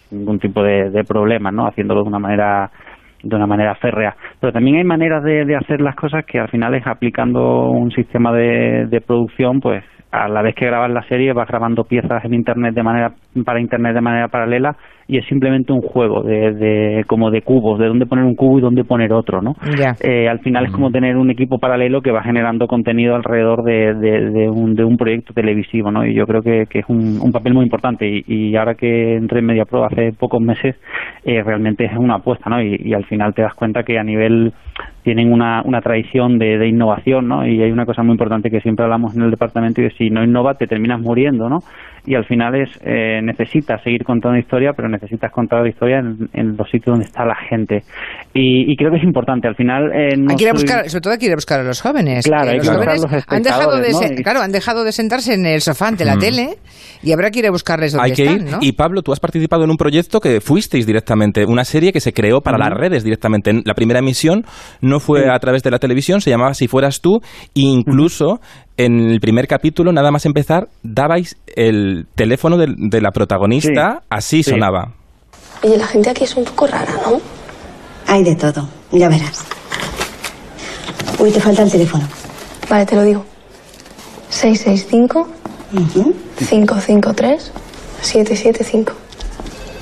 sin 0.09 0.19
ningún 0.21 0.39
tipo 0.39 0.63
de, 0.63 0.91
de 0.91 1.05
problema, 1.05 1.51
¿no? 1.51 1.67
Haciéndolo 1.67 2.03
de 2.03 2.09
una 2.09 2.19
manera 2.19 2.71
de 3.23 3.35
una 3.35 3.47
manera 3.47 3.75
férrea. 3.77 4.15
Pero 4.41 4.53
también 4.53 4.77
hay 4.77 4.85
maneras 4.85 5.25
de, 5.25 5.45
de, 5.45 5.57
hacer 5.57 5.81
las 5.81 5.97
cosas 5.97 6.25
que 6.25 6.39
al 6.39 6.49
final 6.49 6.75
es 6.75 6.87
aplicando 6.87 7.71
un 7.71 7.91
sistema 7.91 8.33
de, 8.33 8.87
de 8.87 9.01
producción, 9.01 9.61
pues 9.61 9.83
a 10.13 10.29
la 10.29 10.43
vez 10.43 10.55
que 10.55 10.67
grabas 10.67 10.91
la 10.91 11.03
serie 11.09 11.33
vas 11.33 11.49
grabando 11.49 11.85
piezas 11.85 12.25
en 12.25 12.35
internet 12.35 12.75
de 12.75 12.83
manera 12.83 13.13
para 13.45 13.61
internet 13.61 13.95
de 13.95 14.01
manera 14.01 14.29
paralela 14.29 14.77
y 15.09 15.19
es 15.19 15.27
simplemente 15.27 15.73
un 15.73 15.83
juego 15.83 16.23
de, 16.23 16.53
de 16.53 17.05
como 17.07 17.31
de 17.31 17.43
cubos 17.43 17.79
de 17.79 17.87
dónde 17.87 18.07
poner 18.07 18.25
un 18.25 18.35
cubo 18.35 18.59
y 18.59 18.63
dónde 18.63 18.85
poner 18.85 19.13
otro 19.13 19.43
no 19.43 19.55
eh, 20.01 20.29
al 20.29 20.41
final 20.41 20.67
es 20.67 20.73
como 20.73 20.91
tener 20.91 21.17
un 21.17 21.31
equipo 21.31 21.59
paralelo 21.59 22.01
que 22.01 22.11
va 22.11 22.23
generando 22.23 22.67
contenido 22.67 23.15
alrededor 23.15 23.63
de, 23.65 23.95
de, 23.95 24.49
un, 24.49 24.75
de 24.75 24.85
un 24.85 24.97
proyecto 24.97 25.33
televisivo 25.33 25.91
no 25.91 26.05
y 26.05 26.15
yo 26.15 26.27
creo 26.27 26.43
que, 26.43 26.65
que 26.69 26.81
es 26.81 26.85
un, 26.89 27.21
un, 27.21 27.33
papel 27.33 27.55
muy 27.55 27.65
importante. 27.65 28.07
Y, 28.09 28.25
y, 28.27 28.57
ahora 28.57 28.75
que 28.75 29.17
entré 29.17 29.41
en 29.41 29.47
MediaPro 29.47 29.85
hace 29.85 30.13
pocos 30.13 30.41
meses 30.41 30.77
eh, 31.25 31.43
realmente 31.43 31.85
es 31.85 31.97
una 31.97 32.17
apuesta 32.17 32.51
no 32.51 32.63
y, 32.63 32.77
y 32.83 32.95
al 32.95 33.05
final 33.05 33.35
te 33.35 33.43
das 33.43 33.55
cuenta 33.55 33.83
que 33.83 33.99
a 33.99 34.05
nivel 34.05 34.53
tienen 35.03 35.33
una, 35.33 35.63
una 35.65 35.81
tradición 35.81 36.39
de, 36.39 36.59
de, 36.59 36.69
innovación, 36.69 37.29
¿no? 37.29 37.47
Y 37.47 37.63
hay 37.63 37.71
una 37.71 37.87
cosa 37.87 38.03
muy 38.03 38.13
importante 38.13 38.51
que 38.51 38.61
siempre 38.61 38.85
hablamos 38.85 39.15
en 39.15 39.23
el 39.23 39.31
departamento 39.31 39.81
y 39.81 39.87
es 39.87 39.95
si 39.97 40.11
no 40.11 40.25
innovas 40.25 40.59
te 40.59 40.67
terminas 40.67 41.01
muriendo, 41.01 41.49
¿no? 41.49 41.61
y 42.07 42.15
al 42.15 42.25
final 42.25 42.55
es 42.55 42.71
eh, 42.85 43.21
necesitas 43.23 43.83
seguir 43.83 44.05
contando 44.05 44.39
historia, 44.39 44.73
pero 44.75 44.89
necesitas 44.97 45.33
contar 45.33 45.63
la 45.63 45.69
historia 45.69 45.99
en, 45.99 46.57
los 46.57 46.71
sitios 46.71 46.95
donde 46.95 47.05
está 47.05 47.25
la 47.25 47.37
gente. 47.49 47.83
Y, 48.35 48.77
creo 48.77 48.91
que 48.91 48.99
es 48.99 49.05
importante. 49.05 49.49
Al 49.49 49.55
final. 49.55 49.91
Eh, 49.93 50.17
hay 50.29 50.37
que 50.37 50.45
ir 50.45 50.51
a 50.51 50.53
buscar, 50.53 50.89
sobre 50.89 51.01
todo 51.01 51.13
hay 51.13 51.19
que 51.19 51.27
ir 51.27 51.33
a 51.33 51.37
buscar 51.37 51.61
a 51.61 51.63
los 51.63 51.81
jóvenes. 51.81 52.27
Claro, 52.27 52.53
los 52.53 52.69
jóvenes 52.69 53.05
han 53.27 53.43
dejado 53.43 53.77
de 53.81 54.23
claro, 54.23 54.41
han 54.41 54.53
dejado 54.53 54.85
de 54.85 54.93
sentarse 54.93 55.35
en 55.35 55.47
el 55.47 55.61
sofá 55.61 55.89
ante 55.89 56.05
la 56.05 56.17
mm. 56.17 56.19
tele 56.19 56.49
y 57.03 57.13
habrá 57.13 57.31
que 57.31 57.41
ir 57.41 57.47
a 57.47 57.51
buscarles 57.51 57.93
donde 57.93 58.11
hay 58.11 58.15
que 58.15 58.25
están, 58.25 58.49
ir. 58.49 58.69
Y 58.69 58.73
Pablo, 58.73 59.03
tú 59.03 59.13
has 59.13 59.21
participado 59.21 59.65
en 59.65 59.71
un 59.71 59.77
proyecto 59.77 60.21
que 60.21 60.41
fuisteis 60.41 60.87
directamente, 60.87 61.45
una 61.47 61.65
serie 61.65 61.93
que 61.93 62.01
se 62.01 62.13
creó 62.13 62.41
para 62.41 62.59
las 62.59 62.71
redes 62.71 63.05
directamente. 63.05 63.53
La 63.65 63.75
primera 63.75 64.01
emisión 64.01 64.45
no 64.81 65.01
fue 65.01 65.31
a 65.31 65.39
través 65.39 65.63
de 65.63 65.71
la 65.71 65.79
televisión, 65.79 66.21
se 66.21 66.31
llamaba 66.31 66.55
Si 66.55 66.69
fueras 66.69 67.01
tú, 67.01 67.21
e 67.55 67.61
incluso 67.61 68.41
en 68.77 69.11
el 69.11 69.21
primer 69.21 69.49
capítulo, 69.49 69.93
nada 69.93 70.11
más 70.11 70.27
empezar, 70.27 70.69
dabais 70.83 71.37
el 71.55 72.07
teléfono 72.15 72.57
de, 72.59 73.01
la 73.01 73.11
protagonista, 73.11 74.03
así 74.09 74.43
sonaba. 74.43 74.93
Oye, 75.63 75.77
la 75.79 75.87
gente 75.87 76.11
aquí 76.11 76.25
es 76.25 76.37
un 76.37 76.45
poco 76.45 76.67
rara, 76.67 76.93
¿no? 77.05 77.21
Hay 78.07 78.23
de 78.23 78.37
todo, 78.37 78.69
ya 78.93 79.09
verás. 79.09 79.45
Uy, 81.19 81.31
te 81.31 81.41
falta 81.41 81.63
el 81.63 81.71
teléfono. 81.71 82.07
Vale, 82.69 82.85
te 82.85 82.95
lo 82.95 83.03
digo. 83.03 83.25
665 84.29 85.29
553 86.39 87.53
775. 88.03 88.93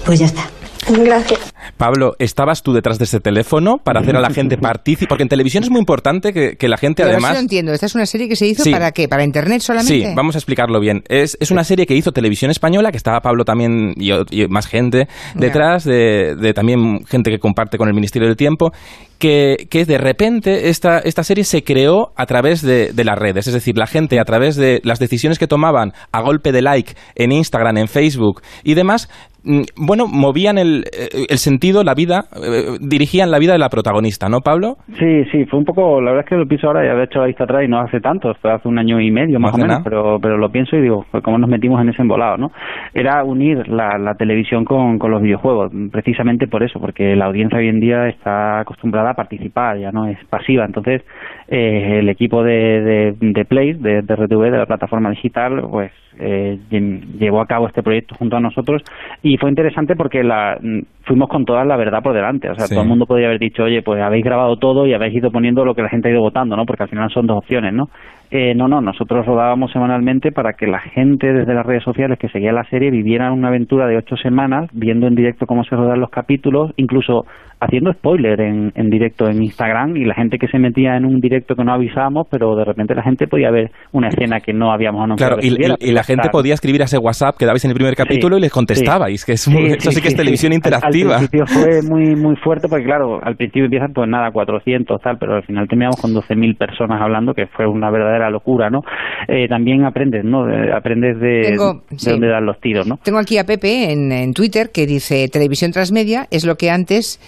Pues 0.04 0.18
ya 0.20 0.26
está. 0.26 0.48
Gracias. 0.88 1.53
Pablo, 1.76 2.14
¿estabas 2.18 2.62
tú 2.62 2.72
detrás 2.72 2.98
de 2.98 3.04
ese 3.04 3.20
teléfono 3.20 3.78
para 3.82 4.00
hacer 4.00 4.16
a 4.16 4.20
la 4.20 4.30
gente 4.30 4.56
partícipe? 4.60 5.06
Porque 5.08 5.22
en 5.22 5.28
televisión 5.28 5.64
es 5.64 5.70
muy 5.70 5.80
importante 5.80 6.32
que, 6.32 6.68
la 6.68 6.76
gente 6.76 7.02
además... 7.02 7.34
no 7.34 7.40
entiendo. 7.40 7.72
¿Esta 7.72 7.86
es 7.86 7.94
una 7.94 8.06
serie 8.06 8.28
que 8.28 8.36
se 8.36 8.46
hizo 8.46 8.68
para 8.70 8.92
qué? 8.92 9.08
¿Para 9.08 9.24
Internet 9.24 9.60
solamente? 9.60 10.08
Sí, 10.08 10.14
vamos 10.14 10.34
a 10.34 10.38
explicarlo 10.38 10.80
bien. 10.80 11.02
Es, 11.08 11.36
una 11.50 11.64
serie 11.64 11.86
que 11.86 11.94
hizo 11.94 12.12
Televisión 12.12 12.50
Española, 12.50 12.90
que 12.90 12.96
estaba 12.96 13.20
Pablo 13.20 13.44
también 13.44 13.94
y, 13.96 14.46
más 14.48 14.66
gente 14.66 15.08
detrás, 15.34 15.84
de, 15.84 16.52
también 16.54 17.04
gente 17.06 17.30
que 17.30 17.38
comparte 17.38 17.78
con 17.78 17.88
el 17.88 17.94
Ministerio 17.94 18.28
del 18.28 18.36
Tiempo, 18.36 18.72
que, 19.18 19.66
que, 19.70 19.84
de 19.84 19.98
repente 19.98 20.68
esta, 20.68 20.98
esta 20.98 21.22
serie 21.22 21.44
se 21.44 21.62
creó 21.62 22.08
a 22.16 22.26
través 22.26 22.62
de, 22.62 22.92
de, 22.92 23.04
las 23.04 23.18
redes. 23.18 23.46
Es 23.46 23.54
decir, 23.54 23.76
la 23.76 23.86
gente 23.86 24.20
a 24.20 24.24
través 24.24 24.56
de 24.56 24.80
las 24.84 24.98
decisiones 24.98 25.38
que 25.38 25.46
tomaban 25.46 25.92
a 26.12 26.20
golpe 26.20 26.52
de 26.52 26.62
like 26.62 26.92
en 27.16 27.32
Instagram, 27.32 27.76
en 27.78 27.88
Facebook 27.88 28.40
y 28.64 28.74
demás, 28.74 29.08
mm, 29.44 29.62
bueno, 29.76 30.06
movían 30.06 30.58
el, 30.58 30.84
eh, 30.92 31.26
el 31.28 31.38
sentido, 31.38 31.84
la 31.84 31.94
vida, 31.94 32.24
eh, 32.34 32.78
dirigían 32.80 33.30
la 33.30 33.38
vida 33.38 33.52
de 33.52 33.58
la 33.58 33.68
protagonista, 33.68 34.28
¿no, 34.28 34.40
Pablo? 34.40 34.76
Sí, 34.98 35.24
sí, 35.30 35.44
fue 35.46 35.58
un 35.58 35.64
poco, 35.64 36.00
la 36.00 36.12
verdad 36.12 36.24
es 36.24 36.30
que 36.30 36.36
lo 36.36 36.46
pienso 36.46 36.66
ahora, 36.68 36.84
ya 36.84 36.94
de 36.94 37.04
hecho 37.04 37.20
la 37.20 37.26
vista 37.26 37.44
atrás 37.44 37.62
y 37.64 37.68
no 37.68 37.80
hace 37.80 38.00
tanto, 38.00 38.32
fue 38.40 38.52
hace 38.52 38.68
un 38.68 38.78
año 38.78 39.00
y 39.00 39.10
medio 39.10 39.38
más 39.38 39.54
o 39.54 39.58
menos, 39.58 39.80
pero, 39.84 40.18
pero 40.20 40.38
lo 40.38 40.50
pienso 40.50 40.76
y 40.76 40.82
digo, 40.82 41.04
pues 41.10 41.22
cómo 41.22 41.38
nos 41.38 41.50
metimos 41.50 41.80
en 41.80 41.90
ese 41.90 42.02
embolado, 42.02 42.36
¿no? 42.36 42.50
Era 42.94 43.22
unir 43.24 43.68
la, 43.68 43.98
la 43.98 44.14
televisión 44.14 44.64
con, 44.64 44.98
con 44.98 45.10
los 45.10 45.22
videojuegos, 45.22 45.72
precisamente 45.92 46.46
por 46.46 46.62
eso, 46.62 46.80
porque 46.80 47.14
la 47.16 47.26
audiencia 47.26 47.58
hoy 47.58 47.68
en 47.68 47.80
día 47.80 48.08
está 48.08 48.60
acostumbrada 48.60 49.03
a 49.10 49.14
participar, 49.14 49.78
ya 49.78 49.92
no 49.92 50.06
es 50.06 50.18
pasiva, 50.26 50.64
entonces 50.64 51.02
eh, 51.48 51.98
el 52.00 52.08
equipo 52.08 52.42
de, 52.42 53.14
de, 53.18 53.44
Play, 53.44 53.74
de, 53.74 54.02
de 54.02 54.16
RTV, 54.16 54.50
de 54.50 54.58
la 54.58 54.66
plataforma 54.66 55.10
digital, 55.10 55.62
pues 55.70 55.92
eh, 56.20 56.58
lle- 56.70 57.00
llevó 57.18 57.40
a 57.40 57.46
cabo 57.46 57.66
este 57.66 57.82
proyecto 57.82 58.14
junto 58.16 58.36
a 58.36 58.40
nosotros 58.40 58.82
y 59.22 59.36
fue 59.38 59.48
interesante 59.50 59.96
porque 59.96 60.22
la, 60.22 60.56
mm, 60.60 60.80
fuimos 61.04 61.28
con 61.28 61.44
toda 61.44 61.64
la 61.64 61.76
verdad 61.76 62.02
por 62.02 62.14
delante. 62.14 62.48
O 62.50 62.54
sea, 62.54 62.66
Sí. 62.66 62.74
todo 62.74 62.82
el 62.82 62.88
mundo 62.88 63.06
podría 63.06 63.26
haber 63.28 63.38
dicho, 63.40 63.64
oye, 63.64 63.82
pues 63.82 64.00
habéis 64.02 64.24
grabado 64.24 64.56
todo 64.56 64.86
y 64.86 64.94
habéis 64.94 65.14
ido 65.16 65.30
poniendo 65.30 65.64
lo 65.64 65.74
que 65.74 65.82
la 65.82 65.88
gente 65.88 66.08
ha 66.08 66.12
ido 66.12 66.20
votando, 66.22 66.56
¿no? 66.56 66.64
Porque 66.66 66.84
al 66.84 66.88
final 66.88 67.10
son 67.10 67.26
dos 67.26 67.38
opciones, 67.38 67.72
¿no? 67.72 67.88
Eh, 68.30 68.54
no, 68.54 68.66
no, 68.68 68.80
nosotros 68.80 69.24
rodábamos 69.26 69.70
semanalmente 69.70 70.32
para 70.32 70.54
que 70.54 70.66
la 70.66 70.80
gente 70.80 71.32
desde 71.32 71.54
las 71.54 71.64
redes 71.64 71.84
sociales 71.84 72.18
que 72.18 72.28
seguía 72.28 72.52
la 72.52 72.64
serie 72.64 72.90
viviera 72.90 73.30
una 73.30 73.48
aventura 73.48 73.86
de 73.86 73.96
ocho 73.96 74.16
semanas, 74.16 74.68
viendo 74.72 75.06
en 75.06 75.14
directo 75.14 75.46
cómo 75.46 75.62
se 75.62 75.76
rodan 75.76 76.00
los 76.00 76.10
capítulos, 76.10 76.72
incluso 76.76 77.26
haciendo 77.60 77.92
spoiler 77.92 78.40
en, 78.40 78.72
en 78.74 78.90
directo 78.90 79.28
en 79.28 79.42
Instagram 79.42 79.96
y 79.96 80.04
la 80.04 80.14
gente 80.14 80.38
que 80.38 80.48
se 80.48 80.58
metía 80.58 80.96
en 80.96 81.04
un 81.04 81.20
directo 81.20 81.54
que 81.54 81.64
no 81.64 81.72
avisábamos, 81.72 82.26
pero 82.30 82.56
de 82.56 82.64
repente 82.64 82.94
la 82.94 83.02
gente 83.02 83.26
podía 83.28 83.50
ver 83.50 83.70
una 83.92 84.08
escena 84.08 84.40
que 84.40 84.52
no 84.52 84.72
habíamos 84.72 85.04
anunciado. 85.04 85.36
Claro, 85.38 85.76
y 85.80 85.92
la 85.92 86.02
gente 86.04 86.28
podía 86.30 86.54
escribir 86.54 86.82
a 86.82 86.84
ese 86.84 86.98
WhatsApp 86.98 87.36
que 87.36 87.46
dabais 87.46 87.64
en 87.64 87.70
el 87.70 87.74
primer 87.74 87.94
capítulo 87.96 88.36
Sí, 88.36 88.38
y 88.38 88.42
les 88.42 88.52
contestabais, 88.52 89.24
que 89.24 89.32
es 89.32 89.40
sí. 89.42 89.50
muy- 89.50 89.70
Sí, 89.70 89.76
eso 89.78 89.90
sí, 89.90 89.96
sí, 89.96 90.02
que 90.02 90.08
es 90.08 90.12
sí, 90.12 90.16
televisión 90.18 90.50
sí. 90.52 90.54
Al- 90.54 90.56
interactiva. 90.56 91.16
Al, 91.18 91.28
principio 91.28 91.46
fue 91.46 91.82
muy 91.82 92.14
muy 92.16 92.36
fuerte 92.36 92.68
porque 92.68 92.84
claro, 92.84 93.18
al 93.22 93.36
principio 93.36 93.64
empiezan 93.64 93.92
pues 93.92 94.08
nada, 94.08 94.30
400 94.30 95.00
tal, 95.02 95.16
pero 95.18 95.36
al 95.36 95.42
final 95.44 95.66
terminamos 95.68 96.00
con 96.00 96.12
12.000 96.12 96.56
personas 96.56 97.00
hablando, 97.02 97.34
que 97.34 97.46
fue 97.46 97.66
una 97.66 97.90
verdadera 97.90 98.30
locura, 98.30 98.70
¿no? 98.70 98.80
Eh, 99.28 99.48
también 99.48 99.84
aprendes, 99.84 100.24
¿no? 100.24 100.48
Eh, 100.48 100.72
aprendes 100.76 101.18
de, 101.20 101.42
Tengo- 101.50 101.82
de 101.90 101.98
sí. 101.98 102.10
dónde 102.10 102.28
dan 102.28 102.46
los 102.46 102.60
tiros, 102.60 102.86
¿no? 102.86 102.96
Tengo 103.02 103.18
aquí 103.18 103.38
a 103.38 103.44
Pepe 103.44 103.92
en, 103.92 104.12
en 104.12 104.32
Twitter 104.32 104.70
que 104.72 104.86
dice 104.86 105.28
televisión 105.28 105.72
transmedia 105.72 106.26
es 106.30 106.44
lo 106.46 106.56
que 106.56 106.70
antes 106.70 107.20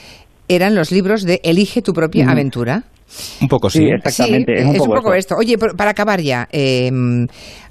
eran 0.49 0.75
los 0.75 0.93
libros 0.93 1.25
de 1.25 1.41
Elige 1.43 1.83
tu 1.83 1.93
propia 1.93 2.23
Ujú. 2.25 2.33
aventura. 2.33 2.83
Un 3.41 3.49
poco 3.49 3.71
sí. 3.71 3.79
Sí, 3.79 3.85
exactamente. 3.87 4.57
Sí, 4.57 4.63
es 4.75 4.81
un 4.81 4.87
poco, 4.89 5.15
eso. 5.15 5.15
esto. 5.15 5.35
Oye, 5.39 5.57
para 5.59 5.91
acabar 5.91 6.21
ya, 6.21 6.49
eh, 6.53 6.91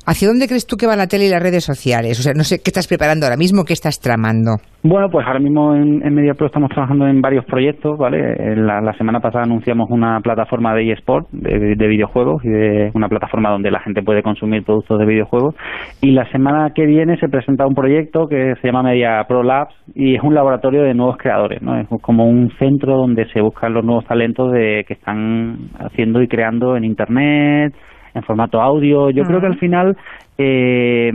¿hacia 0.05 0.27
dónde 0.27 0.47
crees 0.47 0.67
tú 0.67 0.77
que 0.77 0.87
va 0.87 0.95
la 0.95 1.07
tele 1.07 1.25
y 1.25 1.29
las 1.29 1.41
redes 1.41 1.63
sociales? 1.63 2.19
O 2.19 2.23
sea, 2.23 2.33
no 2.33 2.43
sé 2.43 2.57
qué 2.63 2.69
estás 2.69 2.87
preparando 2.87 3.25
ahora 3.25 3.37
mismo, 3.37 3.63
qué 3.63 3.73
estás 3.73 3.99
tramando. 3.99 4.57
Bueno, 4.83 5.09
pues 5.09 5.25
ahora 5.25 5.39
mismo 5.39 5.75
en, 5.75 6.13
MediaPro 6.13 6.45
estamos 6.45 6.69
trabajando 6.69 7.07
en 7.07 7.19
varios 7.19 7.43
proyectos, 7.45 7.97
¿vale? 7.97 8.55
La, 8.55 8.81
la 8.81 8.93
semana 8.93 9.19
pasada 9.19 9.43
anunciamos 9.43 9.89
una 9.89 10.19
plataforma 10.21 10.75
de 10.75 10.91
eSport, 10.91 11.27
de, 11.31 11.75
de 11.75 11.87
videojuegos, 11.87 12.43
y 12.45 12.49
de 12.49 12.91
una 12.93 13.09
plataforma 13.09 13.49
donde 13.49 13.71
la 13.71 13.79
gente 13.79 14.03
puede 14.03 14.21
consumir 14.21 14.63
productos 14.63 14.99
de 14.99 15.05
videojuegos. 15.05 15.55
Y 16.01 16.11
la 16.11 16.29
semana 16.31 16.69
que 16.75 16.85
viene 16.85 17.17
se 17.17 17.29
presenta 17.29 17.65
un 17.65 17.73
proyecto 17.73 18.27
que 18.27 18.53
se 18.61 18.67
llama 18.67 18.83
MediaPro 18.83 19.41
Labs 19.41 19.73
y 19.95 20.15
es 20.15 20.21
un 20.21 20.35
laboratorio 20.35 20.83
de 20.83 20.93
nuevos 20.93 21.17
creadores, 21.17 21.61
¿no? 21.61 21.79
Es 21.79 21.87
como 22.01 22.27
un 22.27 22.51
centro 22.59 22.95
donde 22.95 23.25
se 23.33 23.41
buscan 23.41 23.73
los 23.73 23.83
nuevos 23.83 24.05
talentos 24.05 24.51
de 24.51 24.83
que 24.87 24.93
están 24.93 25.69
haciendo 25.79 26.21
y 26.21 26.27
creando 26.27 26.77
en 26.77 26.83
Internet, 26.83 27.73
en 28.15 28.23
formato 28.23 28.59
audio. 28.61 29.11
Yo 29.11 29.23
creo 29.23 29.39
que 29.39 29.47
al 29.47 29.59
final... 29.59 29.95
Eh, 30.37 31.11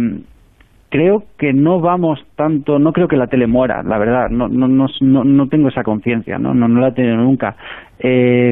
creo 0.93 1.23
que 1.39 1.53
no 1.53 1.81
vamos 1.81 2.19
tanto, 2.35 2.81
no 2.81 2.91
creo 2.91 3.07
que 3.07 3.17
la 3.17 3.29
tele 3.29 3.47
muera, 3.47 3.81
la 3.85 3.97
verdad, 3.97 4.29
no 4.29 4.49
no 4.49 4.67
no, 4.67 4.87
no, 5.03 5.23
no 5.23 5.47
tengo 5.47 5.69
esa 5.69 5.85
conciencia, 5.85 6.37
¿no? 6.37 6.53
no 6.53 6.67
no 6.67 6.81
la 6.81 6.89
he 6.89 6.93
tenido 6.93 7.15
nunca. 7.17 7.55
Eh, 8.03 8.51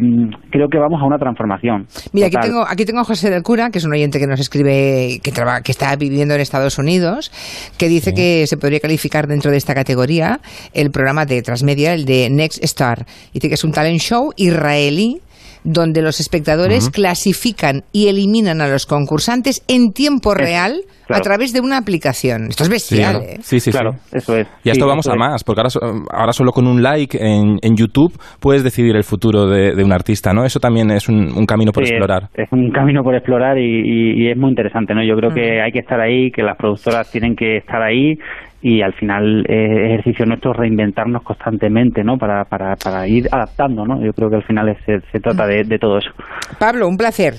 creo 0.48 0.68
que 0.68 0.78
vamos 0.78 1.02
a 1.02 1.04
una 1.06 1.18
transformación. 1.18 1.86
Mira, 2.12 2.28
aquí 2.28 2.36
tengo, 2.40 2.62
aquí 2.64 2.84
tengo 2.84 3.00
a 3.00 3.04
José 3.04 3.30
del 3.30 3.42
Cura, 3.42 3.70
que 3.70 3.78
es 3.78 3.84
un 3.84 3.92
oyente 3.92 4.20
que 4.20 4.28
nos 4.28 4.38
escribe, 4.38 5.18
que, 5.20 5.32
traba- 5.32 5.62
que 5.62 5.72
está 5.72 5.96
viviendo 5.96 6.34
en 6.34 6.40
Estados 6.40 6.78
Unidos, 6.78 7.32
que 7.76 7.88
dice 7.88 8.12
que 8.14 8.46
se 8.46 8.56
podría 8.56 8.78
calificar 8.78 9.26
dentro 9.26 9.50
de 9.50 9.56
esta 9.56 9.74
categoría 9.74 10.38
el 10.74 10.92
programa 10.92 11.24
de 11.24 11.42
Transmedia, 11.42 11.92
el 11.92 12.04
de 12.04 12.28
Next 12.30 12.62
Star. 12.62 13.04
Dice 13.34 13.48
que 13.48 13.54
es 13.54 13.64
un 13.64 13.72
talent 13.72 13.98
show 13.98 14.30
israelí 14.36 15.16
donde 15.64 16.02
los 16.02 16.20
espectadores 16.20 16.90
clasifican 16.90 17.84
y 17.92 18.08
eliminan 18.08 18.60
a 18.60 18.68
los 18.68 18.86
concursantes 18.86 19.62
en 19.68 19.92
tiempo 19.92 20.34
real 20.34 20.84
claro. 21.08 21.22
través 21.22 21.52
de 21.52 21.60
una 21.60 21.76
aplicación. 21.78 22.46
Esto 22.48 22.62
es 22.64 22.68
Sí, 22.68 22.72
bestial, 22.72 23.16
claro. 23.16 23.24
¿eh? 23.24 23.36
sí, 23.40 23.60
sí, 23.60 23.60
sí. 23.60 23.70
Claro, 23.72 23.94
eso 24.12 24.36
es. 24.36 24.46
Y 24.64 24.70
a 24.70 24.74
Sí, 24.74 24.78
esto 24.78 24.86
vamos 24.86 25.06
a 25.08 25.14
más, 25.14 25.42
porque 25.44 25.60
ahora, 25.60 25.70
so- 25.70 25.80
ahora 26.12 26.32
solo 26.32 26.52
con 26.52 26.66
un 26.66 26.82
like 26.82 27.18
en, 27.20 27.58
en 27.62 27.76
YouTube 27.76 28.12
puedes 28.40 28.62
decidir 28.64 28.94
el 28.96 29.04
futuro 29.04 29.46
de, 29.46 29.74
de 29.74 29.84
un 29.84 29.92
artista, 29.92 30.32
¿no? 30.32 30.44
Eso 30.44 30.60
también 30.60 30.90
es 30.90 31.08
un, 31.08 31.32
un 31.36 31.46
camino 31.46 31.72
por 31.72 31.84
Sí, 31.84 31.90
explorar. 31.92 32.28
Es, 32.34 32.46
es 32.46 32.52
un 32.52 32.70
camino 32.70 33.02
por 33.02 33.14
explorar 33.14 33.58
y, 33.58 33.62
y- 33.64 34.22
y 34.24 34.30
es 34.30 34.36
muy 34.36 34.50
interesante, 34.50 34.94
¿no? 34.94 35.02
Yo 35.04 35.16
creo 35.16 35.30
Mm. 35.30 35.34
que 35.34 35.60
hay 35.60 35.72
que 35.72 35.80
estar 35.80 36.00
ahí, 36.00 36.30
que 36.30 36.42
las 36.42 36.56
productoras 36.56 37.10
tienen 37.10 37.34
que 37.36 37.56
estar 37.58 37.82
ahí 37.82 38.14
y 38.60 38.82
al 38.82 38.92
final 38.94 39.44
eh, 39.48 39.86
ejercicio 39.86 40.26
nuestro 40.26 40.50
es 40.50 40.56
reinventarnos 40.56 41.22
constantemente, 41.22 42.02
¿no? 42.02 42.18
Para, 42.18 42.44
para, 42.44 42.74
para 42.76 43.06
ir 43.06 43.28
adaptando, 43.30 43.84
¿no? 43.84 44.04
Yo 44.04 44.12
creo 44.12 44.28
que 44.30 44.36
al 44.36 44.42
final 44.44 44.68
es- 44.68 44.78
se, 44.84 45.00
se 45.12 45.20
trata 45.20 45.46
de, 45.46 45.62
de 45.64 45.78
todo 45.78 45.98
eso. 45.98 46.10
Pablo, 46.58 46.88
un 46.88 46.96
placer. 46.96 47.34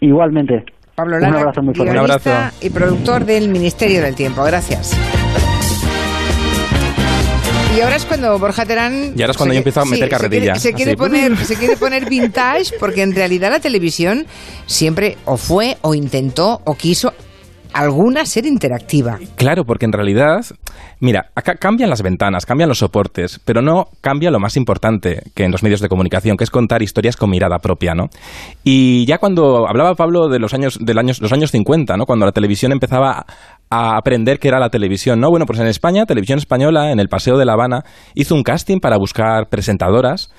Igualmente. 0.00 0.64
Pablo 0.96 1.16
Un 1.16 1.22
Lara, 1.22 1.40
abrazo 1.40 1.62
muy 1.62 1.74
fuerte. 1.74 1.92
Un 1.92 1.98
abrazo. 1.98 2.30
y 2.60 2.70
productor 2.70 3.24
del 3.26 3.48
Ministerio 3.50 4.00
del 4.02 4.14
Tiempo. 4.14 4.42
Gracias. 4.44 4.92
Y 7.76 7.80
ahora 7.82 7.96
es 7.96 8.06
cuando 8.06 8.38
Borja 8.38 8.64
Terán... 8.64 9.12
Y 9.14 9.20
ahora 9.20 9.32
es 9.32 9.36
cuando 9.36 9.52
yo 9.52 9.58
empiezo 9.58 9.82
a 9.82 9.84
meter 9.84 10.04
se 10.06 10.08
carrerilla, 10.10 10.44
quiere- 10.54 10.60
Se 10.60 10.72
quiere, 10.72 10.90
así. 10.92 10.96
poner, 10.96 11.36
se 11.36 11.56
quiere 11.56 11.76
poner 11.76 12.08
vintage 12.08 12.72
porque 12.80 13.02
en 13.02 13.14
realidad 13.14 13.50
la 13.50 13.60
televisión 13.60 14.26
siempre 14.64 15.18
o 15.26 15.36
fue 15.36 15.76
o 15.82 15.92
intentó 15.94 16.62
o 16.64 16.74
quiso 16.74 17.12
alguna 17.76 18.24
ser 18.24 18.46
interactiva. 18.46 19.18
Claro, 19.36 19.64
porque 19.64 19.84
en 19.84 19.92
realidad, 19.92 20.40
mira, 20.98 21.26
acá 21.34 21.56
cambian 21.56 21.90
las 21.90 22.02
ventanas, 22.02 22.46
cambian 22.46 22.68
los 22.68 22.78
soportes, 22.78 23.38
pero 23.44 23.60
no 23.60 23.88
cambia 24.00 24.30
lo 24.30 24.40
más 24.40 24.56
importante 24.56 25.22
que 25.34 25.44
en 25.44 25.52
los 25.52 25.62
medios 25.62 25.80
de 25.80 25.88
comunicación, 25.88 26.38
que 26.38 26.44
es 26.44 26.50
contar 26.50 26.82
historias 26.82 27.16
con 27.16 27.28
mirada 27.28 27.58
propia, 27.58 27.94
¿no? 27.94 28.08
Y 28.64 29.04
ya 29.06 29.18
cuando 29.18 29.68
hablaba 29.68 29.94
Pablo 29.94 30.28
de 30.28 30.38
los 30.38 30.54
años, 30.54 30.78
del 30.80 30.98
años, 30.98 31.20
los 31.20 31.32
años 31.32 31.50
50, 31.50 31.96
¿no? 31.98 32.06
Cuando 32.06 32.24
la 32.24 32.32
televisión 32.32 32.72
empezaba 32.72 33.26
a 33.68 33.96
aprender 33.96 34.38
qué 34.38 34.48
era 34.48 34.58
la 34.58 34.70
televisión, 34.70 35.20
¿no? 35.20 35.28
Bueno, 35.28 35.44
pues 35.44 35.58
en 35.58 35.66
España, 35.66 36.06
Televisión 36.06 36.38
Española, 36.38 36.92
en 36.92 36.98
el 37.00 37.08
Paseo 37.08 37.36
de 37.36 37.44
La 37.44 37.52
Habana, 37.52 37.84
hizo 38.14 38.34
un 38.34 38.42
casting 38.42 38.80
para 38.80 38.96
buscar 38.96 39.48
presentadoras 39.48 40.30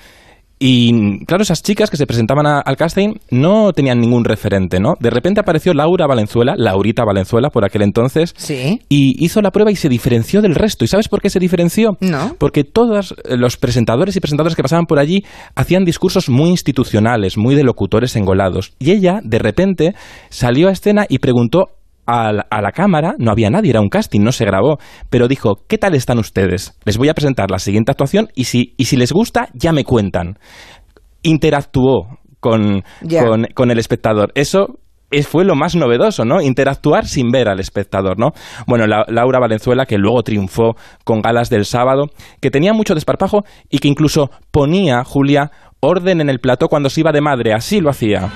y 0.58 1.24
claro, 1.24 1.42
esas 1.42 1.62
chicas 1.62 1.90
que 1.90 1.96
se 1.96 2.06
presentaban 2.06 2.46
a- 2.46 2.60
al 2.60 2.76
casting 2.76 3.14
no 3.30 3.72
tenían 3.72 4.00
ningún 4.00 4.24
referente, 4.24 4.80
¿no? 4.80 4.94
De 5.00 5.10
repente 5.10 5.40
apareció 5.40 5.72
Laura 5.74 6.06
Valenzuela, 6.06 6.54
Laurita 6.56 7.04
Valenzuela 7.04 7.50
por 7.50 7.64
aquel 7.64 7.82
entonces, 7.82 8.34
Sí. 8.36 8.80
y 8.88 9.24
hizo 9.24 9.40
la 9.40 9.50
prueba 9.50 9.70
y 9.70 9.76
se 9.76 9.88
diferenció 9.88 10.42
del 10.42 10.54
resto. 10.54 10.84
¿Y 10.84 10.88
sabes 10.88 11.08
por 11.08 11.20
qué 11.20 11.30
se 11.30 11.38
diferenció? 11.38 11.96
No. 12.00 12.34
Porque 12.38 12.64
todos 12.64 13.14
eh, 13.24 13.36
los 13.36 13.56
presentadores 13.56 14.16
y 14.16 14.20
presentadoras 14.20 14.56
que 14.56 14.62
pasaban 14.62 14.86
por 14.86 14.98
allí 14.98 15.24
hacían 15.54 15.84
discursos 15.84 16.28
muy 16.28 16.50
institucionales, 16.50 17.36
muy 17.38 17.54
de 17.54 17.62
locutores 17.64 18.16
engolados. 18.16 18.72
Y 18.78 18.90
ella, 18.90 19.20
de 19.22 19.38
repente, 19.38 19.94
salió 20.28 20.68
a 20.68 20.72
escena 20.72 21.06
y 21.08 21.18
preguntó 21.18 21.68
a 22.10 22.32
la, 22.32 22.46
a 22.50 22.62
la 22.62 22.72
cámara, 22.72 23.14
no 23.18 23.30
había 23.30 23.50
nadie, 23.50 23.70
era 23.70 23.82
un 23.82 23.90
casting, 23.90 24.20
no 24.22 24.32
se 24.32 24.46
grabó, 24.46 24.78
pero 25.10 25.28
dijo, 25.28 25.56
¿qué 25.68 25.76
tal 25.76 25.94
están 25.94 26.18
ustedes? 26.18 26.74
Les 26.86 26.96
voy 26.96 27.10
a 27.10 27.14
presentar 27.14 27.50
la 27.50 27.58
siguiente 27.58 27.90
actuación 27.92 28.28
y 28.34 28.44
si, 28.44 28.72
y 28.78 28.86
si 28.86 28.96
les 28.96 29.12
gusta, 29.12 29.48
ya 29.52 29.72
me 29.72 29.84
cuentan. 29.84 30.38
Interactuó 31.22 32.18
con, 32.40 32.82
con, 33.24 33.46
con 33.54 33.70
el 33.70 33.78
espectador. 33.78 34.30
Eso 34.34 34.78
es- 35.10 35.26
fue 35.28 35.44
lo 35.44 35.54
más 35.54 35.74
novedoso, 35.76 36.24
¿no? 36.24 36.40
Interactuar 36.40 37.06
sin 37.06 37.30
ver 37.30 37.48
al 37.48 37.60
espectador, 37.60 38.18
¿no? 38.18 38.30
Bueno, 38.66 38.86
la- 38.86 39.04
Laura 39.08 39.38
Valenzuela, 39.40 39.84
que 39.84 39.98
luego 39.98 40.22
triunfó 40.22 40.76
con 41.04 41.20
galas 41.20 41.50
del 41.50 41.64
sábado, 41.66 42.06
que 42.40 42.50
tenía 42.50 42.72
mucho 42.72 42.94
desparpajo 42.94 43.42
y 43.68 43.80
que 43.80 43.88
incluso 43.88 44.30
ponía, 44.50 45.04
Julia, 45.04 45.50
orden 45.80 46.20
en 46.20 46.30
el 46.30 46.38
plató 46.38 46.68
cuando 46.68 46.88
se 46.88 47.00
iba 47.00 47.12
de 47.12 47.20
madre, 47.20 47.52
así 47.52 47.80
lo 47.80 47.90
hacía. 47.90 48.30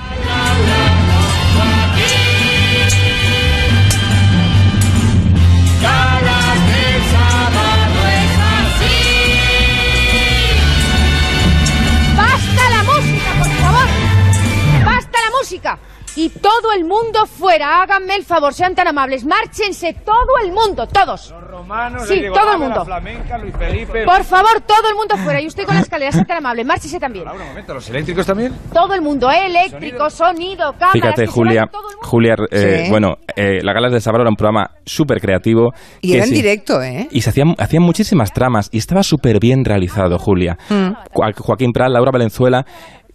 Música! 15.52 15.78
Y 16.14 16.28
todo 16.28 16.73
el 16.76 16.85
mundo 16.85 17.25
fuera, 17.25 17.80
háganme 17.80 18.16
el 18.16 18.25
favor, 18.25 18.52
sean 18.52 18.75
tan 18.75 18.87
amables, 18.87 19.25
márchense 19.25 19.94
todo 20.04 20.37
el 20.44 20.52
mundo, 20.52 20.87
todos. 20.87 21.35
sí, 22.06 22.23
todo 22.35 22.52
el 22.52 22.59
mundo. 22.59 22.85
Por 24.04 24.25
favor, 24.25 24.61
todo 24.66 24.88
el 24.90 24.94
mundo 24.94 25.16
fuera. 25.16 25.40
Y 25.40 25.47
usted 25.47 25.64
con 25.64 25.75
la 25.75 25.80
escalera, 25.80 26.12
sean 26.12 26.26
tan 26.26 26.37
amable, 26.38 26.64
márchese 26.64 27.00
también. 27.00 27.26
un 27.26 27.38
momento, 27.38 27.73
¿los 27.73 27.88
eléctricos 27.88 28.26
también? 28.26 28.52
Todo 28.75 28.92
el 28.92 29.00
mundo, 29.00 29.30
¿eh? 29.30 29.47
eléctrico, 29.47 30.11
sonido, 30.11 30.73
cámaras. 30.75 30.92
Fíjate, 30.92 31.26
Julia. 31.26 31.71
Julia, 32.02 32.35
eh, 32.50 32.82
Sí. 32.85 32.90
bueno, 32.90 33.16
eh, 33.35 33.61
la 33.62 33.73
Galas 33.73 33.92
del 33.92 34.02
Sábado 34.02 34.23
era 34.23 34.30
un 34.30 34.37
programa 34.37 34.71
súper 34.85 35.18
creativo. 35.18 35.73
Y 36.02 36.09
que 36.11 36.14
era 36.16 36.25
en 36.25 36.28
sí- 36.28 36.35
directo, 36.35 36.82
¿eh? 36.82 37.09
Y 37.11 37.23
se 37.23 37.30
hacían, 37.30 37.54
hacían 37.59 37.82
muchísimas 37.85 38.35
tramas 38.35 38.68
y 38.71 38.76
estaba 38.78 39.02
súper 39.02 39.38
bien 39.40 39.64
realizado, 39.64 40.18
Julia. 40.18 40.59
Mm. 40.68 40.90
Jo- 41.11 41.23
Joaquín 41.38 41.73
Prat, 41.73 41.88
Laura 41.90 42.11
Valenzuela. 42.11 42.66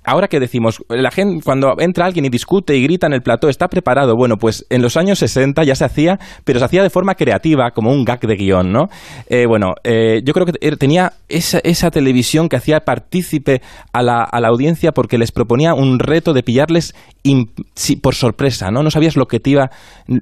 Ahora 0.07 0.27
que 0.27 0.39
decimos, 0.39 0.81
la 0.89 1.11
gente, 1.11 1.43
cuando 1.43 1.75
entra 1.79 2.05
alguien 2.05 2.25
y 2.25 2.29
discute 2.29 2.75
y 2.75 2.81
grita 2.81 3.05
en 3.05 3.13
el 3.13 3.21
plató, 3.21 3.49
está 3.49 3.67
preparado. 3.67 4.15
Bueno, 4.15 4.37
pues 4.37 4.65
en 4.69 4.81
los 4.81 4.97
años 4.97 5.19
60 5.19 5.63
ya 5.65 5.75
se 5.75 5.85
hacía, 5.85 6.17
pero 6.45 6.57
se 6.59 6.65
hacía 6.65 6.81
de 6.81 6.89
forma 6.89 7.13
creativa, 7.15 7.71
como 7.71 7.91
un 7.91 8.05
gag 8.05 8.21
de 8.21 8.35
guion, 8.35 8.71
¿no? 8.71 8.87
Eh, 9.29 9.45
bueno, 9.47 9.73
eh, 9.83 10.21
yo 10.25 10.33
creo 10.33 10.45
que 10.45 10.53
er- 10.61 10.77
tenía 10.77 11.13
esa, 11.29 11.59
esa 11.59 11.91
televisión 11.91 12.47
que 12.49 12.55
hacía 12.55 12.79
partícipe 12.79 13.61
a 13.93 14.01
la, 14.01 14.23
a 14.23 14.39
la 14.39 14.47
audiencia 14.47 14.93
porque 14.93 15.17
les 15.17 15.31
proponía 15.31 15.73
un 15.73 15.99
reto 15.99 16.33
de 16.33 16.41
pillarles 16.41 16.95
sí, 17.75 17.97
por 17.97 18.15
sorpresa, 18.15 18.71
¿no? 18.71 18.83
No 18.83 18.89
sabías 18.91 19.17
lo 19.17 19.25
que 19.25 19.39
te 19.41 19.49
iba... 19.49 19.69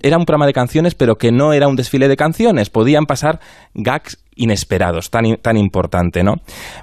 Era 0.01 0.17
un 0.17 0.25
programa 0.25 0.47
de 0.47 0.53
canciones, 0.53 0.95
pero 0.95 1.15
que 1.15 1.31
no 1.31 1.53
era 1.53 1.67
un 1.67 1.75
desfile 1.75 2.07
de 2.07 2.15
canciones. 2.17 2.71
Podían 2.71 3.05
pasar 3.05 3.39
gags 3.75 4.17
inesperados, 4.35 5.09
tan, 5.09 5.37
tan 5.41 5.57
importante, 5.57 6.23
¿no? 6.23 6.35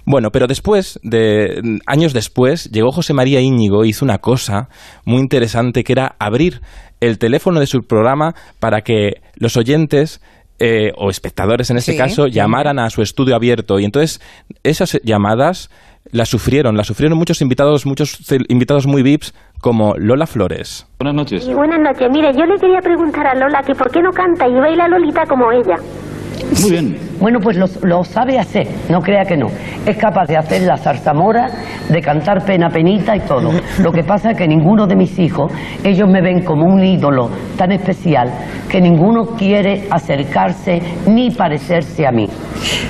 Bueno, 0.06 0.30
pero 0.30 0.46
después, 0.46 0.98
de 1.02 1.60
años 1.86 2.12
después, 2.12 2.70
llegó 2.70 2.90
José 2.92 3.12
María 3.14 3.40
Íñigo 3.40 3.84
y 3.84 3.90
hizo 3.90 4.04
una 4.04 4.18
cosa 4.18 4.68
muy 5.04 5.20
interesante 5.20 5.84
que 5.84 5.92
era 5.92 6.16
abrir 6.18 6.60
el 7.00 7.18
teléfono 7.18 7.60
de 7.60 7.66
su 7.66 7.82
programa 7.82 8.34
para 8.60 8.80
que 8.82 9.14
los 9.36 9.56
oyentes 9.56 10.20
eh, 10.58 10.92
o 10.96 11.10
espectadores 11.10 11.70
en 11.70 11.76
este 11.78 11.92
Sí, 11.92 11.98
caso 11.98 12.26
sí. 12.26 12.30
llamaran 12.32 12.78
a 12.78 12.88
su 12.90 13.02
estudio 13.02 13.34
abierto 13.34 13.80
y 13.80 13.84
entonces 13.84 14.20
esas 14.62 15.00
llamadas 15.02 15.68
las 16.12 16.28
sufrieron, 16.28 16.76
las 16.76 16.86
sufrieron 16.86 17.18
muchos 17.18 17.40
invitados, 17.42 17.86
muchos 17.86 18.18
invitados 18.48 18.86
muy 18.86 19.02
VIPs 19.02 19.34
como 19.60 19.94
Lola 19.96 20.26
Flores. 20.26 20.86
Buenas 20.98 21.14
noches. 21.16 21.46
Y 21.48 21.54
buenas 21.54 21.80
noches. 21.80 22.08
Mire, 22.12 22.32
yo 22.36 22.44
le 22.44 22.58
quería 22.60 22.80
preguntar 22.80 23.26
a 23.26 23.34
Lola 23.34 23.62
que 23.66 23.74
por 23.74 23.90
qué 23.90 24.00
no 24.02 24.10
canta 24.10 24.46
y 24.48 24.52
baila 24.54 24.88
Lolita 24.88 25.24
como 25.26 25.50
ella. 25.52 25.76
Muy 26.60 26.70
bien. 26.70 27.11
Bueno, 27.22 27.38
pues 27.38 27.56
lo, 27.56 27.66
lo 27.84 28.02
sabe 28.02 28.36
hacer, 28.36 28.66
no 28.90 28.98
crea 28.98 29.22
que 29.22 29.36
no. 29.36 29.46
Es 29.86 29.96
capaz 29.96 30.26
de 30.26 30.36
hacer 30.36 30.62
la 30.62 30.76
zarzamora, 30.76 31.46
de 31.88 32.00
cantar 32.00 32.44
pena 32.44 32.68
penita 32.68 33.14
y 33.14 33.20
todo. 33.20 33.52
Lo 33.78 33.92
que 33.92 34.02
pasa 34.02 34.32
es 34.32 34.36
que 34.36 34.48
ninguno 34.48 34.88
de 34.88 34.96
mis 34.96 35.16
hijos, 35.20 35.52
ellos 35.84 36.08
me 36.08 36.20
ven 36.20 36.42
como 36.42 36.66
un 36.66 36.82
ídolo 36.82 37.30
tan 37.56 37.70
especial 37.70 38.28
que 38.68 38.80
ninguno 38.80 39.36
quiere 39.38 39.86
acercarse 39.88 40.82
ni 41.06 41.30
parecerse 41.30 42.04
a 42.04 42.10
mí. 42.10 42.26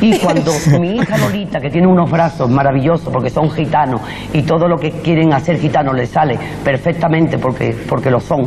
Y 0.01 0.19
cuando 0.19 0.53
mi 0.81 0.97
hija 0.97 1.17
Lolita, 1.19 1.61
que 1.61 1.71
tiene 1.71 1.87
unos 1.87 2.11
brazos 2.11 2.49
maravillosos 2.51 3.13
porque 3.13 3.31
son 3.31 3.51
gitanos 3.51 4.01
y 4.33 4.43
todo 4.43 4.69
lo 4.69 4.77
que 4.77 4.91
quieren 4.91 5.33
hacer 5.33 5.59
gitanos 5.59 5.95
les 5.95 6.11
sale 6.11 6.39
perfectamente 6.65 7.39
porque, 7.39 7.75
porque 7.89 8.11
lo 8.11 8.21
son, 8.21 8.43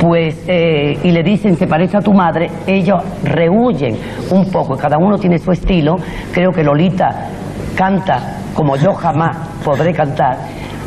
pues, 0.00 0.44
eh, 0.46 0.98
y 1.02 1.10
le 1.10 1.22
dicen 1.22 1.56
que 1.56 1.66
parece 1.66 1.96
a 1.96 2.00
tu 2.00 2.12
madre, 2.12 2.50
ellos 2.66 3.02
rehuyen 3.22 3.96
un 4.30 4.50
poco, 4.50 4.76
cada 4.76 4.98
uno 4.98 5.18
tiene 5.18 5.38
su 5.38 5.52
estilo, 5.52 5.96
creo 6.32 6.50
que 6.50 6.62
Lolita 6.62 7.28
canta 7.76 8.38
como 8.54 8.76
yo 8.76 8.94
jamás 8.94 9.36
podré 9.64 9.92
cantar, 9.92 10.38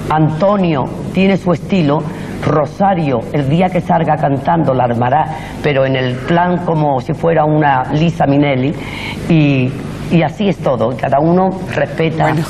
Antonio 0.09 0.85
tiene 1.13 1.35
su 1.37 1.51
estilo, 1.51 1.99
Rosario 2.45 3.19
el 3.33 3.49
día 3.49 3.69
que 3.69 3.81
salga 3.81 4.15
cantando 4.15 4.73
la 4.73 4.85
armará, 4.85 5.25
pero 5.63 5.85
en 5.85 5.95
el 5.95 6.15
plan 6.15 6.65
como 6.65 6.99
si 6.99 7.13
fuera 7.13 7.45
una 7.45 7.83
Lisa 7.93 8.25
Minelli, 8.25 8.73
y, 9.29 9.71
y 10.11 10.21
así 10.23 10.47
es 10.49 10.57
todo, 10.57 10.95
cada 10.97 11.19
uno 11.19 11.49
respeta 11.73 12.31
propio 12.31 12.45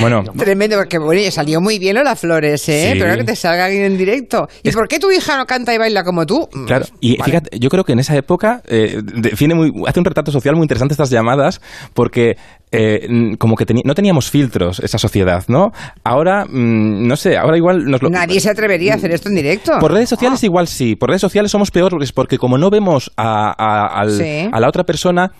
Bueno, 0.00 0.22
Tremendo, 0.36 0.76
porque 0.76 0.98
bueno, 0.98 1.20
y 1.20 1.30
salió 1.30 1.60
muy 1.60 1.78
bien 1.78 1.96
Lola 1.96 2.14
Flores, 2.16 2.68
¿eh? 2.68 2.90
Sí. 2.92 2.98
Pero 3.00 3.16
que 3.16 3.24
te 3.24 3.34
salga 3.36 3.64
alguien 3.66 3.84
en 3.84 3.98
directo. 3.98 4.46
¿Y 4.62 4.70
por 4.70 4.86
qué 4.88 4.98
tu 4.98 5.10
hija 5.10 5.36
no 5.36 5.46
canta 5.46 5.74
y 5.74 5.78
baila 5.78 6.04
como 6.04 6.24
tú? 6.26 6.48
Mm, 6.52 6.64
Claro, 6.66 6.84
y 7.00 7.16
Vale. 7.18 7.24
fíjate, 7.32 7.58
yo 7.58 7.68
creo 7.70 7.82
que 7.84 7.92
en 7.92 7.98
esa 7.98 8.16
época 8.16 8.62
eh, 8.68 9.00
define 9.02 9.54
muy, 9.54 9.72
hace 9.86 9.98
un 9.98 10.04
retrato 10.04 10.30
social 10.30 10.54
muy 10.54 10.62
interesante 10.64 10.94
estas 10.94 11.10
llamadas, 11.10 11.60
porque 11.92 12.36
eh, 12.70 13.08
como 13.38 13.56
que 13.56 13.64
no 13.84 13.94
teníamos 13.94 14.30
filtros 14.30 14.80
esa 14.80 14.98
sociedad, 14.98 15.44
¿no? 15.48 15.72
Ahora, 16.04 16.44
mm, 16.44 17.06
no 17.06 17.16
sé, 17.16 17.36
ahora 17.36 17.56
igual 17.56 17.84
nos 17.84 18.00
lo... 18.02 18.10
Nadie 18.10 18.38
se 18.40 18.50
atrevería 18.50 18.92
a 18.94 18.96
hacer 18.96 19.10
esto 19.12 19.28
en 19.28 19.34
directo. 19.34 19.72
Por 19.80 19.92
redes 19.92 20.08
sociales 20.08 20.42
igual 20.44 20.68
sí, 20.68 20.94
por 20.96 21.08
redes 21.08 21.20
sociales 21.20 21.50
somos 21.50 21.70
peores 21.70 22.12
porque 22.12 22.38
como 22.38 22.58
no 22.58 22.70
vemos 22.70 23.10
a, 23.16 23.52
a- 23.58 24.00
al- 24.00 24.10
Sí. 24.12 24.48
a 24.52 24.60
la 24.60 24.68
otra 24.68 24.84
persona, 24.84 25.32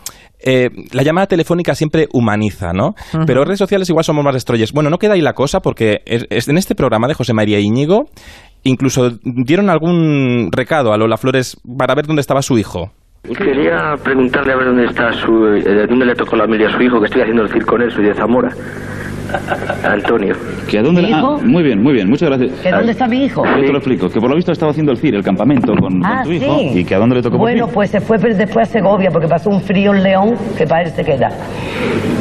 eh, 0.45 0.69
la 0.93 1.03
llamada 1.03 1.27
telefónica 1.27 1.75
siempre 1.75 2.07
humaniza, 2.13 2.73
¿no? 2.73 2.95
Pero 3.27 3.41
en 3.41 3.47
redes 3.47 3.59
sociales 3.59 3.89
igual 3.89 4.05
somos 4.05 4.25
más 4.25 4.35
destroyers. 4.35 4.73
Bueno, 4.73 4.91
no 4.91 4.99
queda 4.99 5.15
ahí 5.15 5.21
la 5.23 5.33
cosa 5.33 5.61
porque 5.61 6.03
es- 6.07 6.27
es- 6.31 6.49
en 6.49 6.59
este 6.59 6.75
programa 6.75 7.09
de 7.09 7.15
José 7.15 7.33
María 7.33 7.59
Íñigo 7.59 8.05
incluso 8.63 9.11
dieron 9.25 9.69
algún 9.71 10.49
recado 10.51 10.93
a 10.93 10.97
Lola 10.97 11.17
Flores 11.19 11.57
para 11.79 11.95
ver 11.95 12.07
dónde 12.07 12.21
estaba 12.21 12.41
su 12.43 12.57
hijo. 12.59 12.93
Quería 13.25 13.95
preguntarle 14.03 14.53
a 14.53 14.57
ver 14.57 14.67
dónde 14.67 14.85
está 14.87 15.13
su, 15.13 15.47
eh, 15.47 15.87
dónde 15.89 16.05
le 16.07 16.15
tocó 16.15 16.37
la 16.37 16.45
familia 16.45 16.69
a 16.69 16.73
su 16.77 16.83
hijo, 16.83 16.99
que 17.01 17.07
estoy 17.07 17.23
haciendo 17.23 17.43
el 17.43 17.49
circo 17.51 17.73
con 17.73 17.83
él, 17.83 17.91
soy 17.91 18.05
de 18.05 18.15
Zamora. 18.15 18.51
Antonio. 19.85 20.35
¿Que 20.69 20.79
a 20.79 20.83
dónde 20.83 21.03
¿Mi 21.03 21.13
ah, 21.13 21.19
hijo? 21.19 21.39
muy 21.43 21.63
bien, 21.63 21.83
muy 21.83 21.93
bien, 21.93 22.09
muchas 22.09 22.29
gracias. 22.29 22.53
¿Que 22.61 22.71
dónde 22.71 22.93
está 22.93 23.07
mi 23.07 23.25
hijo? 23.25 23.45
Yo 23.45 23.65
te 23.65 23.73
lo 23.73 23.79
explico, 23.79 24.09
que 24.09 24.21
por 24.21 24.31
lo 24.31 24.37
visto 24.37 24.53
estaba 24.53 24.71
haciendo 24.71 24.93
el 24.93 24.99
CIR, 24.99 25.17
el 25.17 25.23
campamento 25.23 25.73
con, 25.75 26.01
con 26.01 26.05
Ah, 26.05 26.23
tu 26.25 26.33
hijo, 26.33 26.59
sí. 26.59 26.79
y 26.81 26.85
que 26.85 26.95
a 26.95 26.99
dónde 26.99 27.17
le 27.17 27.23
tocó 27.23 27.39
Bueno, 27.39 27.67
pues 27.69 27.91
se 27.91 28.01
fue 28.01 28.19
pero 28.19 28.35
después 28.35 28.69
a 28.69 28.73
Segovia 28.73 29.11
porque 29.11 29.29
pasó 29.29 29.51
un 29.51 29.61
frío 29.61 29.95
en 29.95 30.03
León 30.03 30.35
que 30.57 30.67
para 30.67 30.83
él 30.83 30.91
se 30.91 31.05
queda. 31.05 31.29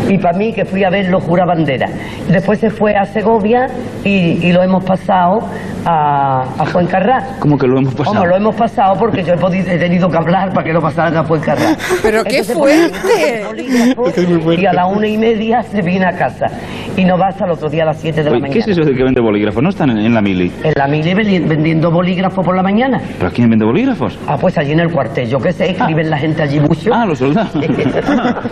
Y 0.10 0.18
para 0.18 0.38
mí 0.38 0.52
que 0.54 0.66
fui 0.66 0.84
a 0.84 0.90
verlo 0.90 1.20
jura 1.20 1.46
bandera. 1.46 1.88
Después 2.30 2.60
se 2.60 2.70
fue 2.70 2.94
a 2.96 3.06
Segovia 3.06 3.68
y, 4.04 4.46
y 4.46 4.52
lo 4.52 4.62
hemos 4.62 4.84
pasado 4.84 5.40
a, 5.86 6.42
a 6.60 6.66
Fuencarral. 6.66 7.24
¿Cómo 7.40 7.58
que 7.58 7.68
lo 7.68 7.80
hemos 7.80 7.94
pasado? 7.96 8.16
Como 8.18 8.26
lo 8.28 8.36
hemos 8.36 8.56
pasado 8.56 8.96
porque 9.00 9.24
yo 9.24 9.34
he, 9.34 9.38
podido- 9.38 9.72
he 9.72 9.78
tenido 9.78 10.10
que 10.10 10.18
hablar 10.18 10.50
para 10.54 10.64
que 10.66 10.74
lo 10.74 10.82
pasaran 10.82 11.16
a 11.18 11.24
Fuencarral. 11.24 11.78
Pero 12.04 12.24
qué 12.26 12.40
Entonces, 12.40 12.58
fuerte. 13.56 14.62
Y 14.62 14.66
a 14.66 14.74
la 14.74 14.86
una 14.88 15.08
y 15.08 15.18
media 15.18 15.62
se 15.64 15.82
vino 15.82 16.06
a 16.08 16.12
casa. 16.12 16.48
Y 16.96 17.06
no 17.06 17.18
va 17.18 17.28
hasta 17.30 17.46
el 17.46 17.52
otro 17.52 17.70
día 17.70 17.84
a 17.84 17.86
las 17.88 18.00
siete 18.00 18.24
de 18.24 18.30
la 18.30 18.40
mañana. 18.40 18.54
¿Qué 18.54 18.60
es 18.60 18.68
eso 18.68 18.82
de 18.82 18.94
que 18.94 19.04
vende 19.04 19.20
bolígrafos? 19.22 19.64
¿No 19.64 19.70
están 19.70 19.90
en, 19.90 19.98
en 19.98 20.14
la 20.14 20.22
mili? 20.22 20.52
En 20.64 20.74
la 20.76 20.88
mili 20.88 21.14
vendi- 21.14 21.48
vendiendo 21.48 21.90
bolígrafo 21.92 22.42
por 22.42 22.56
la 22.56 22.62
mañana. 22.64 23.02
¿Pero 23.20 23.32
quién 23.32 23.50
vende 23.50 23.66
bolígrafos? 23.66 24.18
Ah, 24.28 24.38
pues 24.40 24.58
allí 24.58 24.72
en 24.74 24.80
el 24.82 24.92
cuartel, 24.92 25.28
yo 25.30 25.40
qué 25.40 25.52
sé, 25.52 25.72
escriben 25.72 26.10
la 26.10 26.18
gente 26.20 26.44
allí 26.44 26.60
mucho. 26.60 26.94
Ah, 26.94 27.06
los 27.06 27.18
soldados. 27.20 27.52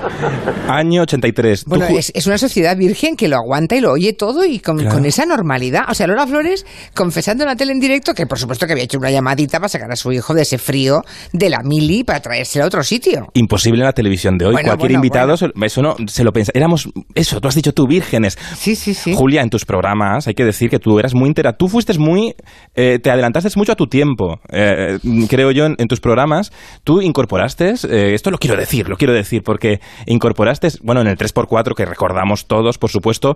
Año 0.68 1.02
83. 1.04 1.64
Tú 1.64 1.70
Bueno, 1.70 1.86
es, 1.90 2.12
es 2.16 2.28
una 2.28 2.38
sociedad 2.38 2.76
virgen 2.78 3.16
que 3.16 3.28
lo 3.28 3.38
aguanta 3.38 3.76
y 3.76 3.82
lo 3.82 3.92
oye 3.92 4.14
todo 4.14 4.46
y 4.46 4.60
con, 4.60 4.78
Claro. 4.78 4.96
con 4.96 5.06
esa 5.06 5.26
normalidad. 5.26 5.84
O 5.90 5.94
sea, 5.94 6.08
Lola 6.08 6.26
Flores 6.28 6.66
confesando 6.96 7.44
en 7.44 7.50
la 7.50 7.56
tele 7.56 7.72
en 7.74 7.80
directo 7.80 8.14
que 8.14 8.26
por 8.26 8.40
supuesto 8.40 8.66
que 8.66 8.74
había 8.74 8.84
hecho 8.86 8.98
una 8.98 9.12
llamadita 9.12 9.60
para 9.60 9.70
sacar 9.70 9.92
a 9.92 9.96
su 9.96 10.12
hijo 10.12 10.34
de 10.34 10.42
ese 10.44 10.58
frío 10.58 11.02
de 11.34 11.50
la 11.50 11.60
mili 11.64 12.04
para 12.04 12.20
traérselo 12.22 12.66
a 12.66 12.68
otro 12.68 12.84
sitio. 12.84 13.28
Imposible 13.34 13.80
en 13.82 13.86
la 13.86 13.94
televisión 13.94 14.38
de 14.38 14.46
hoy. 14.46 14.54
Bueno, 14.54 14.70
Cualquier 14.70 14.90
bueno, 14.92 14.96
invitado, 15.00 15.38
se- 15.38 15.52
eso 15.64 15.82
no 15.82 15.96
se 16.08 16.24
lo 16.24 16.32
piensa. 16.32 16.52
Éramos, 16.56 16.90
eso, 17.16 17.40
tú 17.42 17.48
has 17.48 17.56
dicho 17.56 17.74
tú, 17.74 17.88
vírgenes. 17.88 18.31
Sí, 18.56 18.76
sí, 18.76 18.94
sí. 18.94 19.14
Julia, 19.16 19.42
en 19.42 19.50
tus 19.50 19.66
programas 19.66 20.28
hay 20.28 20.34
que 20.34 20.44
decir 20.46 20.70
que 20.70 20.80
tú 20.80 21.00
eras 21.00 21.14
muy 21.14 21.28
intera. 21.28 21.54
Tú 21.54 21.68
fuiste 21.68 21.98
muy. 21.98 22.36
eh, 22.76 23.00
te 23.02 23.12
adelantaste 23.12 23.50
mucho 23.56 23.72
a 23.72 23.76
tu 23.76 23.88
tiempo. 23.88 24.40
Eh, 24.52 24.98
creo 25.30 25.52
yo, 25.52 25.66
en, 25.66 25.76
en 25.78 25.88
tus 25.88 26.00
programas. 26.00 26.52
Tú 26.84 27.02
incorporaste. 27.02 27.74
eh, 27.90 28.14
esto 28.14 28.32
lo 28.32 28.38
quiero 28.38 28.56
decir, 28.58 28.88
lo 28.90 28.98
quiero 28.98 29.14
decir, 29.14 29.42
porque 29.44 29.80
incorporaste. 30.06 30.70
Bueno, 30.84 31.02
en 31.02 31.08
el 31.08 31.18
3x4, 31.18 31.76
que 31.76 31.86
recordamos 31.86 32.48
todos, 32.48 32.78
por 32.78 32.90
supuesto. 32.90 33.36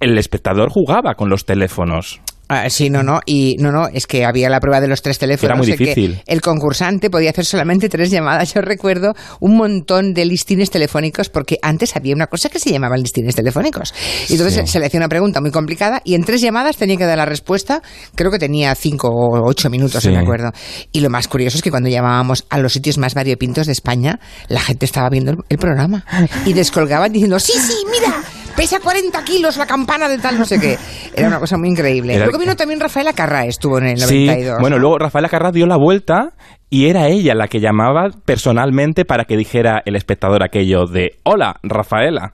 El 0.00 0.18
espectador 0.18 0.68
jugaba 0.70 1.14
con 1.14 1.30
los 1.30 1.46
teléfonos. 1.46 2.20
Ah, 2.48 2.70
sí, 2.70 2.90
no, 2.90 3.02
no, 3.02 3.20
y 3.26 3.56
no, 3.58 3.72
no, 3.72 3.88
es 3.88 4.06
que 4.06 4.24
había 4.24 4.48
la 4.48 4.60
prueba 4.60 4.80
de 4.80 4.86
los 4.86 5.02
tres 5.02 5.18
teléfonos. 5.18 5.44
Era 5.50 5.56
muy 5.56 5.66
que 5.66 5.76
difícil. 5.76 6.22
el 6.26 6.40
concursante 6.40 7.10
podía 7.10 7.30
hacer 7.30 7.44
solamente 7.44 7.88
tres 7.88 8.10
llamadas. 8.10 8.54
Yo 8.54 8.60
recuerdo 8.60 9.14
un 9.40 9.56
montón 9.56 10.14
de 10.14 10.24
listines 10.24 10.70
telefónicos, 10.70 11.28
porque 11.28 11.58
antes 11.60 11.96
había 11.96 12.14
una 12.14 12.28
cosa 12.28 12.48
que 12.48 12.60
se 12.60 12.70
llamaban 12.70 13.00
listines 13.00 13.34
telefónicos. 13.34 13.92
Y 14.28 14.34
entonces 14.34 14.54
Sí. 14.54 14.60
se, 14.60 14.66
se 14.74 14.78
le 14.78 14.86
hacía 14.86 15.00
una 15.00 15.08
pregunta 15.08 15.40
muy 15.40 15.50
complicada 15.50 16.00
y 16.04 16.14
en 16.14 16.22
tres 16.24 16.40
llamadas 16.40 16.76
tenía 16.76 16.96
que 16.96 17.04
dar 17.04 17.18
la 17.18 17.26
respuesta. 17.26 17.82
Creo 18.14 18.30
que 18.30 18.38
tenía 18.38 18.74
cinco 18.76 19.08
o 19.08 19.40
ocho 19.48 19.68
minutos, 19.68 20.02
Sí. 20.02 20.08
no 20.10 20.14
me 20.14 20.20
acuerdo. 20.20 20.52
Y 20.92 21.00
lo 21.00 21.10
más 21.10 21.26
curioso 21.26 21.56
es 21.56 21.62
que 21.62 21.70
cuando 21.70 21.88
llamábamos 21.88 22.44
a 22.48 22.58
los 22.58 22.72
sitios 22.72 22.96
más 22.98 23.14
variopintos 23.14 23.66
de 23.66 23.72
España, 23.72 24.20
la 24.48 24.60
gente 24.60 24.86
estaba 24.86 25.08
viendo 25.10 25.32
el, 25.32 25.38
el 25.48 25.58
programa 25.58 26.04
y 26.44 26.52
descolgaban 26.52 27.12
diciendo, 27.12 27.40
sí, 27.40 27.52
sí, 27.54 27.74
mira. 27.90 28.22
Pesa 28.56 28.80
40 28.80 29.22
kilos 29.24 29.56
la 29.58 29.66
campana 29.66 30.08
de 30.08 30.18
tal 30.18 30.38
no 30.38 30.44
sé 30.46 30.58
qué. 30.58 30.78
Era 31.14 31.28
una 31.28 31.38
cosa 31.38 31.56
muy 31.58 31.68
increíble. 31.68 32.14
Era- 32.14 32.24
Luego 32.24 32.38
vino 32.38 32.56
también 32.56 32.80
Rafaela 32.80 33.12
Carrá, 33.12 33.44
estuvo 33.44 33.78
en 33.78 33.88
el 33.88 33.98
Sí, 33.98 34.26
92. 34.26 34.60
bueno, 34.60 34.78
luego 34.78 34.98
Rafaela 34.98 35.28
Carrá 35.28 35.52
dio 35.52 35.66
la 35.66 35.76
vuelta 35.76 36.30
y 36.70 36.88
era 36.88 37.06
ella 37.08 37.34
la 37.34 37.48
que 37.48 37.60
llamaba 37.60 38.08
personalmente 38.24 39.04
para 39.04 39.24
que 39.24 39.36
dijera 39.36 39.82
el 39.84 39.94
espectador 39.94 40.42
aquello 40.42 40.86
de 40.86 41.18
Hola, 41.22 41.56
Rafaela. 41.62 42.32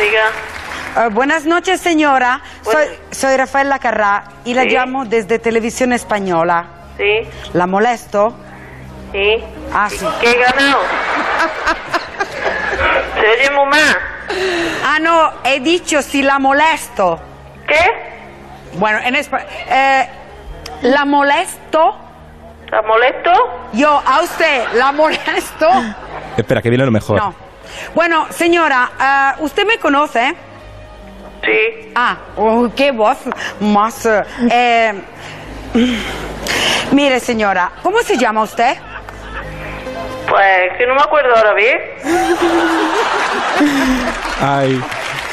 Diga. 0.00 1.08
buenas 1.10 1.46
noches, 1.46 1.80
señora. 1.80 2.42
Soy, 2.62 2.86
soy 3.12 3.36
Rafael 3.36 3.68
Lacarrá 3.68 4.24
y 4.44 4.54
la 4.54 4.62
Sí. 4.62 4.70
llamo 4.70 5.04
desde 5.04 5.38
Televisión 5.38 5.92
Española. 5.92 6.66
Sí, 6.96 7.28
¿La 7.52 7.66
molesto? 7.66 8.36
sí. 9.12 9.36
Ah, 9.72 9.88
sí. 9.88 10.04
¿Qué 10.20 10.30
he 10.32 10.38
ganado? 10.38 10.78
Se 13.24 13.30
oye 13.30 13.50
muy 13.52 13.64
mal. 13.64 13.98
Ah, 14.84 14.98
no, 15.00 15.32
he 15.44 15.58
dicho 15.60 16.02
si 16.02 16.20
la 16.20 16.38
molesto. 16.38 17.18
¿Qué? 17.66 17.80
Bueno, 18.74 18.98
en 18.98 19.14
español. 19.14 19.48
¿La 20.82 21.06
molesto? 21.06 21.96
¿La 22.70 22.82
molesto? 22.82 23.30
Yo, 23.72 24.02
a 24.04 24.20
usted, 24.20 24.64
¿la 24.74 24.92
molesto? 24.92 25.70
Espera, 26.36 26.60
que 26.60 26.68
viene 26.68 26.84
lo 26.84 26.90
mejor. 26.90 27.16
No. 27.16 27.34
Bueno, 27.94 28.26
señora, 28.28 28.90
ah, 28.98 29.36
usted 29.38 29.64
me 29.66 29.78
conoce. 29.78 30.34
Sí. 31.42 31.92
Ah, 31.94 32.18
oh, 32.36 32.68
qué 32.76 32.92
voz 32.92 33.16
más... 33.60 34.04
eh, 34.04 34.22
eh, 34.50 35.02
mire, 36.92 37.20
señora, 37.20 37.72
¿cómo 37.82 38.02
se 38.02 38.18
llama 38.18 38.42
usted? 38.42 38.76
Pues 40.34 40.76
que 40.78 40.84
no 40.86 40.94
me 40.96 41.00
acuerdo 41.02 41.28
ahora 41.36 41.54
bien. 41.54 41.78
Ay. 44.40 44.80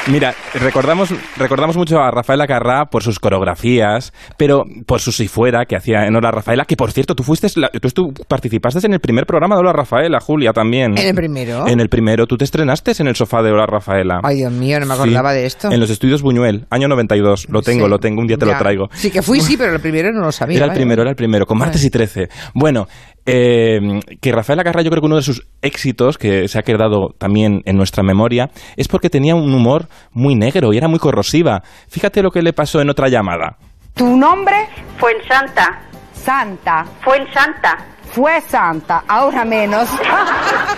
Mira, 0.08 0.34
recordamos, 0.54 1.14
recordamos 1.36 1.76
mucho 1.76 2.00
a 2.00 2.10
Rafaela 2.10 2.48
Carrá 2.48 2.86
por 2.86 3.04
sus 3.04 3.20
coreografías, 3.20 4.12
pero 4.36 4.64
por 4.84 5.00
su 5.00 5.12
si 5.12 5.28
fuera 5.28 5.64
que 5.64 5.76
hacía 5.76 6.06
en 6.06 6.16
Hola 6.16 6.32
Rafaela, 6.32 6.64
que 6.64 6.74
por 6.76 6.90
cierto, 6.90 7.14
tú 7.14 7.22
fuiste, 7.22 7.46
la- 7.54 7.68
tú, 7.68 8.12
participaste 8.26 8.84
en 8.84 8.94
el 8.94 8.98
primer 9.00 9.26
programa 9.26 9.54
de 9.54 9.60
Hola 9.60 9.72
Rafaela, 9.72 10.18
Julia, 10.20 10.52
también. 10.52 10.98
¿En 10.98 11.06
el 11.06 11.14
primero? 11.14 11.68
En 11.68 11.78
el 11.78 11.88
primero, 11.88 12.26
tú 12.26 12.36
te 12.36 12.42
estrenaste 12.44 12.92
en 12.98 13.06
el 13.06 13.14
sofá 13.14 13.42
de 13.42 13.52
Hola 13.52 13.66
Rafaela. 13.66 14.18
Ay, 14.24 14.38
Dios 14.38 14.50
mío, 14.52 14.80
no 14.80 14.86
me 14.86 14.94
acordaba 14.94 15.32
de 15.32 15.46
esto. 15.46 15.70
En 15.70 15.78
los 15.78 15.88
estudios 15.88 16.20
Buñuel, 16.20 16.66
año 16.70 16.88
92. 16.88 17.46
Lo 17.48 17.62
tengo, 17.62 17.84
Sí. 17.84 17.90
lo 17.90 17.98
tengo, 18.00 18.20
un 18.22 18.26
día 18.26 18.36
te 18.38 18.46
Ya. 18.46 18.52
lo 18.54 18.58
traigo. 18.58 18.88
Sí 18.94 19.12
que 19.12 19.22
fui, 19.22 19.40
sí, 19.40 19.56
pero 19.56 19.72
el 19.72 19.80
primero 19.80 20.10
no 20.12 20.24
lo 20.24 20.32
sabía. 20.32 20.56
Era 20.56 20.64
el 20.64 20.70
vaya. 20.70 20.78
primero, 20.80 21.02
era 21.02 21.10
el 21.12 21.16
primero, 21.16 21.46
con 21.46 21.58
martes 21.58 21.84
y 21.84 21.90
13. 21.90 22.28
Bueno, 22.54 22.88
eh, 23.26 24.00
que 24.20 24.32
Rafael 24.32 24.60
Acarra, 24.60 24.82
yo 24.82 24.90
creo 24.90 25.00
que 25.00 25.06
uno 25.06 25.16
de 25.16 25.22
sus 25.22 25.46
éxitos, 25.62 26.18
que 26.18 26.48
se 26.48 26.58
ha 26.58 26.62
quedado 26.62 27.10
también 27.18 27.62
en 27.64 27.76
nuestra 27.76 28.02
memoria, 28.02 28.50
es 28.76 28.88
porque 28.88 29.10
tenía 29.10 29.34
un 29.34 29.54
humor 29.54 29.88
muy 30.12 30.34
negro 30.34 30.72
y 30.72 30.78
era 30.78 30.88
muy 30.88 30.98
corrosiva. 30.98 31.62
Fíjate 31.88 32.22
lo 32.22 32.30
que 32.30 32.42
le 32.42 32.52
pasó 32.52 32.80
en 32.80 32.90
otra 32.90 33.08
llamada. 33.08 33.56
¿Tu 33.94 34.16
nombre? 34.16 34.68
Fuensanta. 34.98 35.82
Santa. 36.12 36.84
Fuensanta. 37.02 37.91
Fue 38.12 38.40
Santa, 38.48 39.04
ahora 39.08 39.44
menos. 39.44 39.88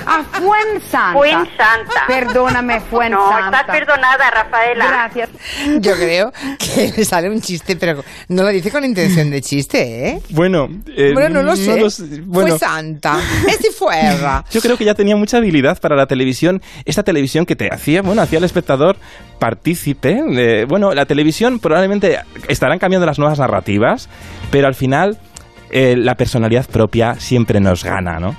Ah, 0.06 0.22
Fuensanta. 0.32 1.12
Fuensanta. 1.14 2.06
Perdóname, 2.06 2.78
Fuensanta. 2.82 3.40
No, 3.40 3.56
estás 3.56 3.64
perdonada, 3.64 4.30
Rafaela. 4.30 4.86
Gracias. 4.86 5.30
Yo 5.80 5.94
creo 5.94 6.30
que 6.58 6.92
le 6.94 7.04
sale 7.06 7.30
un 7.30 7.40
chiste, 7.40 7.74
pero 7.76 8.04
no 8.28 8.42
lo 8.42 8.48
dice 8.50 8.70
con 8.70 8.84
intención 8.84 9.30
de 9.30 9.40
chiste, 9.40 10.08
¿eh? 10.10 10.20
Bueno, 10.28 10.68
eh, 10.94 11.12
bueno, 11.14 11.42
no 11.42 11.42
lo 11.42 11.56
sé. 11.56 12.20
bueno, 12.26 12.50
Fue 12.50 12.58
santa. 12.58 13.18
Es 13.48 13.56
si 13.56 13.70
fuera. 13.70 14.44
Yo 14.50 14.60
creo 14.60 14.76
que 14.76 14.84
ya 14.84 14.94
tenía 14.94 15.16
mucha 15.16 15.38
habilidad 15.38 15.80
para 15.80 15.96
la 15.96 16.06
televisión, 16.06 16.60
esta 16.84 17.02
televisión 17.02 17.46
que 17.46 17.56
te 17.56 17.72
hacía, 17.72 18.02
bueno, 18.02 18.20
hacía 18.20 18.38
al 18.40 18.44
espectador 18.44 18.96
partícipe. 19.38 20.22
de- 20.22 20.66
bueno, 20.66 20.92
la 20.92 21.06
televisión 21.06 21.60
probablemente 21.60 22.20
estarán 22.48 22.78
cambiando 22.78 23.06
las 23.06 23.18
nuevas 23.18 23.38
narrativas, 23.38 24.10
pero 24.50 24.66
al 24.66 24.74
final 24.74 25.18
eh, 25.74 25.96
la 25.96 26.14
personalidad 26.14 26.66
propia 26.66 27.16
siempre 27.18 27.60
nos 27.60 27.84
gana, 27.84 28.18
¿no? 28.20 28.34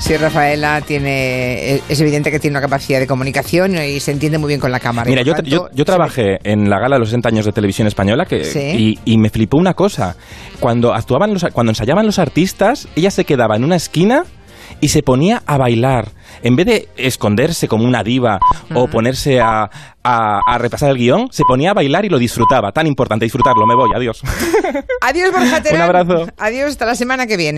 Sí, 0.00 0.16
Rafaela 0.16 0.80
tiene, 0.80 1.76
es 1.88 2.00
evidente 2.00 2.32
que 2.32 2.40
tiene 2.40 2.54
una 2.54 2.60
capacidad 2.60 2.98
de 2.98 3.06
comunicación 3.06 3.76
y 3.84 4.00
se 4.00 4.10
entiende 4.10 4.36
muy 4.36 4.48
bien 4.48 4.58
con 4.58 4.72
la 4.72 4.80
cámara. 4.80 5.08
Mira, 5.08 5.22
yo, 5.22 5.32
tanto, 5.32 5.48
yo, 5.48 5.68
yo 5.72 5.84
trabajé 5.84 6.38
en 6.42 6.68
la 6.68 6.80
gala 6.80 6.96
de 6.96 7.00
los 7.00 7.10
60 7.10 7.28
años 7.28 7.46
de 7.46 7.52
televisión 7.52 7.86
española 7.86 8.24
que, 8.26 8.44
Sí. 8.44 8.98
y, 9.04 9.12
y 9.12 9.18
me 9.18 9.30
flipó 9.30 9.58
una 9.58 9.74
cosa. 9.74 10.16
Cuando 10.58 10.92
actuaban 10.92 11.32
los, 11.32 11.46
cuando 11.52 11.70
ensayaban 11.70 12.04
los 12.04 12.18
artistas, 12.18 12.88
ella 12.96 13.12
se 13.12 13.24
quedaba 13.24 13.54
en 13.54 13.62
una 13.62 13.76
esquina 13.76 14.24
y 14.80 14.88
se 14.88 15.04
ponía 15.04 15.40
a 15.46 15.56
bailar. 15.56 16.08
En 16.42 16.56
vez 16.56 16.66
de 16.66 16.88
esconderse 16.96 17.68
como 17.68 17.84
una 17.84 18.02
diva 18.02 18.38
o 18.74 18.88
ponerse 18.88 19.40
a, 19.40 19.70
a- 20.04 20.40
a 20.46 20.58
repasar 20.58 20.90
el 20.90 20.96
guion, 20.96 21.28
se 21.30 21.42
ponía 21.46 21.70
a 21.70 21.74
bailar 21.74 22.04
y 22.04 22.08
lo 22.08 22.18
disfrutaba. 22.18 22.72
Tan 22.72 22.86
importante 22.86 23.24
disfrutarlo. 23.24 23.66
Me 23.66 23.74
voy, 23.74 23.90
adiós. 23.94 24.22
Adiós, 25.00 25.32
Borja 25.32 25.62
Terán. 25.62 25.76
Un 25.90 25.96
abrazo. 25.96 26.26
Adiós, 26.38 26.70
hasta 26.70 26.86
la 26.86 26.94
semana 26.94 27.26
que 27.26 27.36
viene. 27.36 27.50